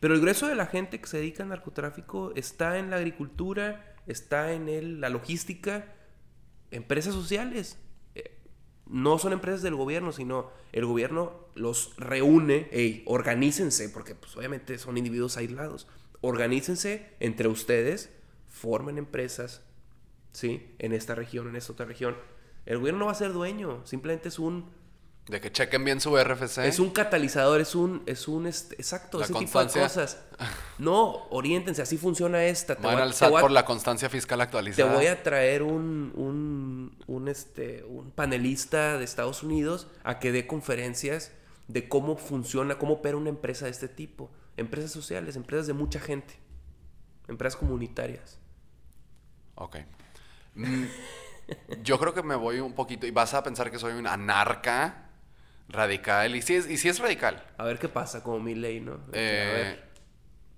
[0.01, 3.95] Pero el grueso de la gente que se dedica al narcotráfico está en la agricultura,
[4.07, 5.95] está en el- la logística,
[6.71, 7.79] empresas sociales.
[8.87, 14.79] No son empresas del gobierno, sino el gobierno los reúne, ey, organícense, porque pues obviamente
[14.79, 15.89] son individuos aislados.
[16.21, 18.11] Organícense entre ustedes,
[18.49, 19.63] formen empresas,
[20.33, 20.75] ¿sí?
[20.79, 22.17] En esta región, en esta otra región.
[22.65, 24.71] El gobierno no va a ser dueño, simplemente es un
[25.29, 26.59] De que chequen bien su RFC.
[26.67, 30.19] es un catalizador, es un, es un, exacto, La ese tipo de cosas.
[30.79, 32.77] No, oriéntense, así funciona esta.
[32.77, 34.95] Te Van voy al te SAT voy a- por la constancia fiscal te actualizada.
[34.95, 40.47] voy a traer un, un, un, este, un panelista de Estados Unidos a que dé
[40.47, 41.33] conferencias
[41.67, 44.31] de cómo funciona, cómo opera una empresa de este tipo.
[44.59, 46.35] Empresas sociales, empresas de mucha gente,
[47.27, 48.39] empresas comunitarias.
[49.57, 49.79] Ok.
[50.55, 50.85] Mm,
[51.83, 53.07] yo creo que me voy un poquito...
[53.07, 55.06] Y vas a pensar que soy un anarca
[55.69, 56.35] radical.
[56.37, 57.45] Y sí es, y es radical.
[57.59, 59.05] A ver qué pasa, como mi ley, ¿no?
[59.07, 59.89] Que, Eh, a ver,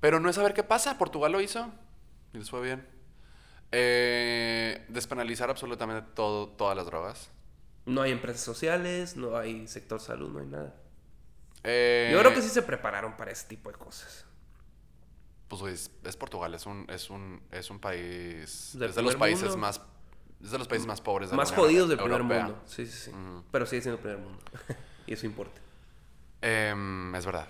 [0.01, 0.99] pero no es saber qué pasa.
[0.99, 1.71] Portugal lo hizo.
[2.33, 2.87] Y les fue bien.
[3.73, 7.31] Eh, despenalizar absolutamente todo, todas las drogas.
[7.87, 10.75] no hay empresas sociales, no hay sector salud, no hay nada.
[11.65, 14.25] Eh, Yo creo que sí se prepararon para ese tipo de cosas.
[15.49, 18.73] Pues es, es Portugal, es un, es un, es un país.
[18.75, 19.57] ¿Del es de los países mundo?
[19.59, 19.81] más.
[20.43, 22.19] Es de los países más pobres de Más la jodidos del Europea.
[22.19, 22.63] primer mundo.
[22.67, 23.13] Sí, sí, sí.
[23.51, 24.39] Pero sigue siendo el primer mundo.
[25.07, 25.61] y eso importa.
[26.41, 27.49] Em, es verdad.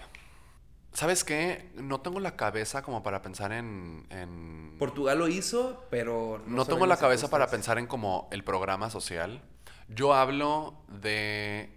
[0.95, 1.70] ¿Sabes qué?
[1.74, 4.07] No tengo la cabeza como para pensar en.
[4.11, 6.43] en- Portugal lo hizo, pero...
[6.47, 9.43] no son tengo en la cabeza para pensar en como el programa social.
[9.89, 11.70] Yo hablo de.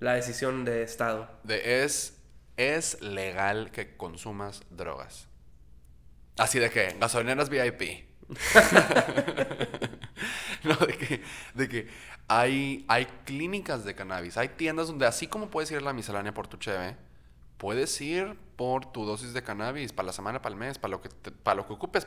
[0.00, 1.28] La decisión de Estado.
[1.44, 2.14] de es.
[2.56, 5.28] Es legal que consumas drogas.
[6.38, 8.08] Así de que, gasolineras VIP.
[10.68, 11.22] no, de que,
[11.54, 11.88] de que
[12.28, 16.34] hay, hay clínicas de cannabis, hay tiendas donde así como puedes ir a la miscelánea
[16.34, 16.96] por tu cheve,
[17.56, 21.00] puedes ir por tu dosis de cannabis para la semana, para el mes, para lo
[21.00, 22.06] que, te- para lo que ocupes,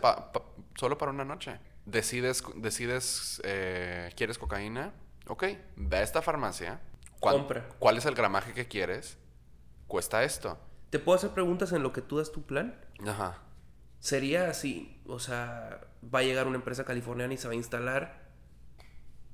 [0.76, 1.60] solo para una noche.
[1.86, 4.94] Decides, decides, eh, ¿quieres cocaína?
[5.28, 5.44] Ok,
[5.76, 6.80] ve a esta farmacia.
[7.20, 7.68] ¿Cuál, Compra.
[7.80, 9.18] ¿Cuál es el gramaje que quieres?
[9.88, 10.58] Cuesta esto.
[10.90, 12.76] ¿Te puedo hacer preguntas en lo que tú das tu plan?
[13.06, 13.40] Ajá.
[14.00, 15.82] Sería así, o sea,
[16.14, 18.31] va a llegar una empresa californiana y se va a instalar.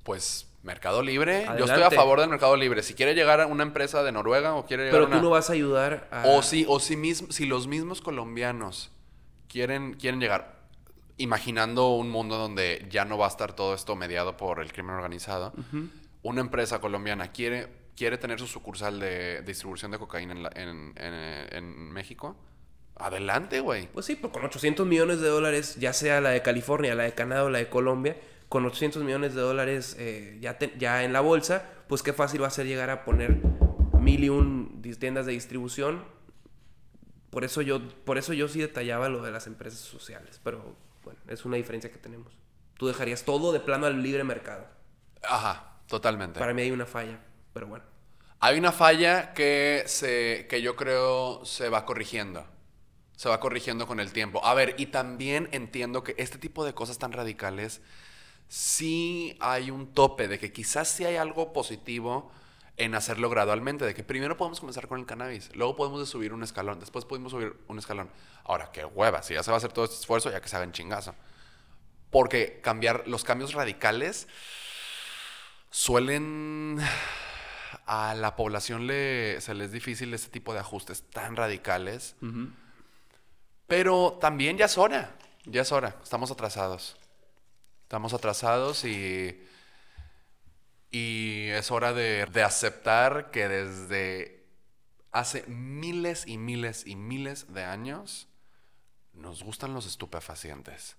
[0.08, 2.82] Pues Mercado Libre, yo estoy a favor del Mercado Libre.
[2.82, 5.18] Si quiere llegar a una empresa de Noruega o quiere llegar Pero a una...
[5.18, 6.24] tú no vas a ayudar a...
[6.28, 8.90] O si, o si, mismo, si los mismos colombianos
[9.50, 10.62] quieren, quieren llegar,
[11.18, 14.96] imaginando un mundo donde ya no va a estar todo esto mediado por el crimen
[14.96, 15.52] organizado,
[16.22, 20.94] una empresa colombiana quiere, quiere tener su sucursal de distribución de cocaína en, la- en-
[20.96, 22.38] en- en México,
[22.96, 23.88] adelante, güey.
[23.88, 27.14] Pues sí, pues con 800 millones de dólares, ya sea la de California, la de
[27.14, 28.16] Canadá o la de Colombia,
[28.50, 32.44] con 800 millones de dólares eh, ya, te- ya en la bolsa, pues qué fácil
[32.44, 33.38] va a ser llegar a poner
[34.00, 36.04] mil y un tiendas de distribución
[37.30, 40.40] Por eso yo, por eso yo sí detallaba lo de las empresas sociales.
[40.44, 42.34] Pero bueno, es una diferencia que tenemos.
[42.78, 44.68] Tú dejarías todo de plano al libre mercado.
[45.24, 46.40] Ajá, totalmente.
[46.40, 47.20] Para mí hay una falla,
[47.54, 47.86] pero bueno.
[48.40, 52.46] Hay una falla que, se, que yo creo se va corrigiendo.
[53.16, 54.46] Se va corrigiendo con el tiempo.
[54.46, 57.82] A ver, y también entiendo que este tipo de cosas tan radicales,
[58.48, 62.32] sí hay un tope de que quizás sí hay algo positivo
[62.78, 66.44] en hacerlo gradualmente, de que primero podemos comenzar con el cannabis, luego podemos subir un
[66.44, 68.10] escalón, después podemos subir un escalón.
[68.44, 70.56] Ahora, qué hueva, si ya se va a hacer todo este esfuerzo, ya que se
[70.56, 71.16] hagan chingazo.
[72.12, 74.28] Porque cambiar los cambios radicales
[75.72, 76.80] suelen
[77.86, 82.16] a la población le, se les es difícil ese tipo de ajustes tan radicales.
[83.66, 86.96] Pero también ya es hora, ya es hora, estamos atrasados.
[87.88, 89.42] Estamos atrasados y,
[90.92, 94.46] y es hora de, de aceptar que desde
[95.12, 98.28] hace miles y miles y miles de años
[99.14, 100.98] nos gustan los estupefacientes.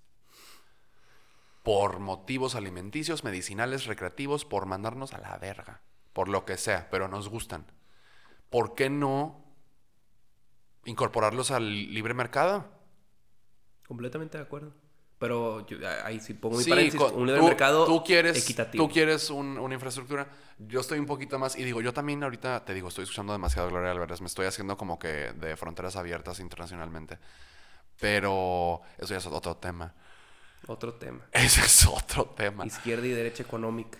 [1.63, 5.81] Por motivos alimenticios, medicinales, recreativos, por mandarnos a la verga
[6.13, 7.65] por lo que sea, pero nos gustan.
[8.49, 9.45] ¿Por qué no
[10.85, 12.65] incorporarlos al libre mercado?
[13.87, 14.73] Completamente de acuerdo.
[15.19, 15.65] Pero
[16.05, 18.85] ahí sí pongo mi paréntesis, un libre mercado tú quieres, equitativo.
[18.85, 20.29] Tú quieres una infraestructura.
[20.59, 23.67] Yo estoy un poquito más, y digo, yo también ahorita, te digo, estoy escuchando demasiado
[23.69, 24.21] Gloria Alvarez.
[24.21, 27.19] Me estoy haciendo como que de fronteras abiertas internacionalmente.
[27.99, 29.93] Pero eso ya es otro tema.
[30.67, 31.25] Otro tema.
[31.33, 32.65] Ese es otro tema.
[32.65, 33.97] Izquierda y derecha económica.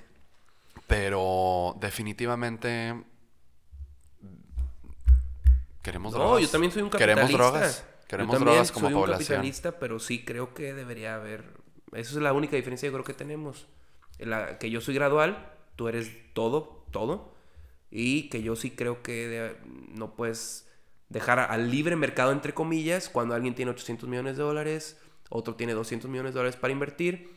[0.88, 2.96] Pero definitivamente
[5.82, 6.32] queremos drogas.
[6.32, 7.28] No, yo también soy un capitalista.
[7.28, 7.86] Queremos drogas.
[8.10, 11.44] Queremos drogas como soy un capitalista, pero sí creo que debería haber.
[11.92, 13.68] Esa es la única diferencia que creo que tenemos.
[14.18, 17.36] La, que yo soy gradual, tú eres todo, todo.
[17.92, 19.58] Y que yo sí creo que
[19.90, 20.68] no puedes
[21.10, 24.98] dejar al libre mercado, entre comillas, cuando alguien tiene 800 millones de dólares,
[25.30, 27.30] otro tiene 200 millones de dólares para invertir.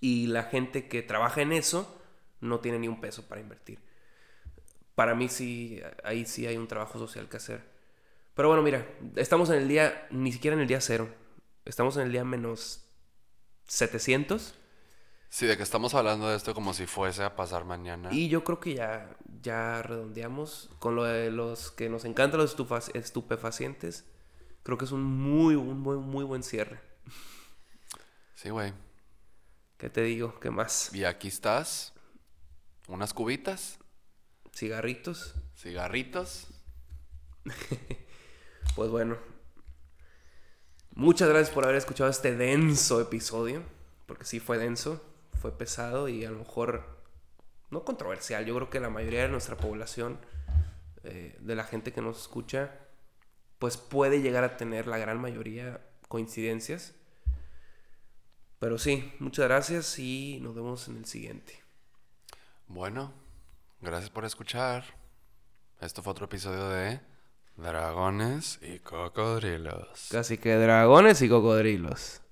[0.00, 2.00] Y la gente que trabaja en eso
[2.40, 3.78] no tiene ni un peso para invertir.
[4.94, 7.79] Para mí sí, ahí sí hay un trabajo social que hacer.
[8.34, 11.08] Pero bueno, mira, estamos en el día, ni siquiera en el día cero.
[11.64, 12.84] Estamos en el día menos
[13.66, 14.54] 700.
[15.28, 18.08] Sí, de que estamos hablando de esto como si fuese a pasar mañana.
[18.12, 22.56] Y yo creo que ya, ya redondeamos con lo de los que nos encantan los
[22.94, 24.04] estupefacientes.
[24.64, 26.80] Creo que es un muy, un muy, muy buen cierre.
[28.34, 28.72] Sí, güey.
[29.76, 30.38] ¿Qué te digo?
[30.40, 30.92] ¿Qué más?
[30.92, 31.94] Y aquí estás
[32.88, 33.78] unas cubitas.
[34.52, 35.34] Cigarritos.
[35.56, 36.48] Cigarritos.
[38.74, 39.16] pues bueno.
[40.92, 43.62] Muchas gracias por haber escuchado este denso episodio.
[44.10, 45.00] Porque sí fue denso,
[45.40, 47.00] fue pesado y a lo mejor
[47.70, 48.44] no controversial.
[48.44, 50.18] Yo creo que la mayoría de nuestra población,
[51.04, 52.74] eh, de la gente que nos escucha,
[53.60, 56.94] pues puede llegar a tener la gran mayoría coincidencias.
[58.58, 61.62] Pero sí, muchas gracias y nos vemos en el siguiente.
[62.66, 63.14] Bueno,
[63.80, 64.82] gracias por escuchar.
[65.80, 67.00] Esto fue otro episodio de
[67.62, 70.08] Dragones y Cocodrilos.
[70.10, 72.22] Casi que dragones y cocodrilos.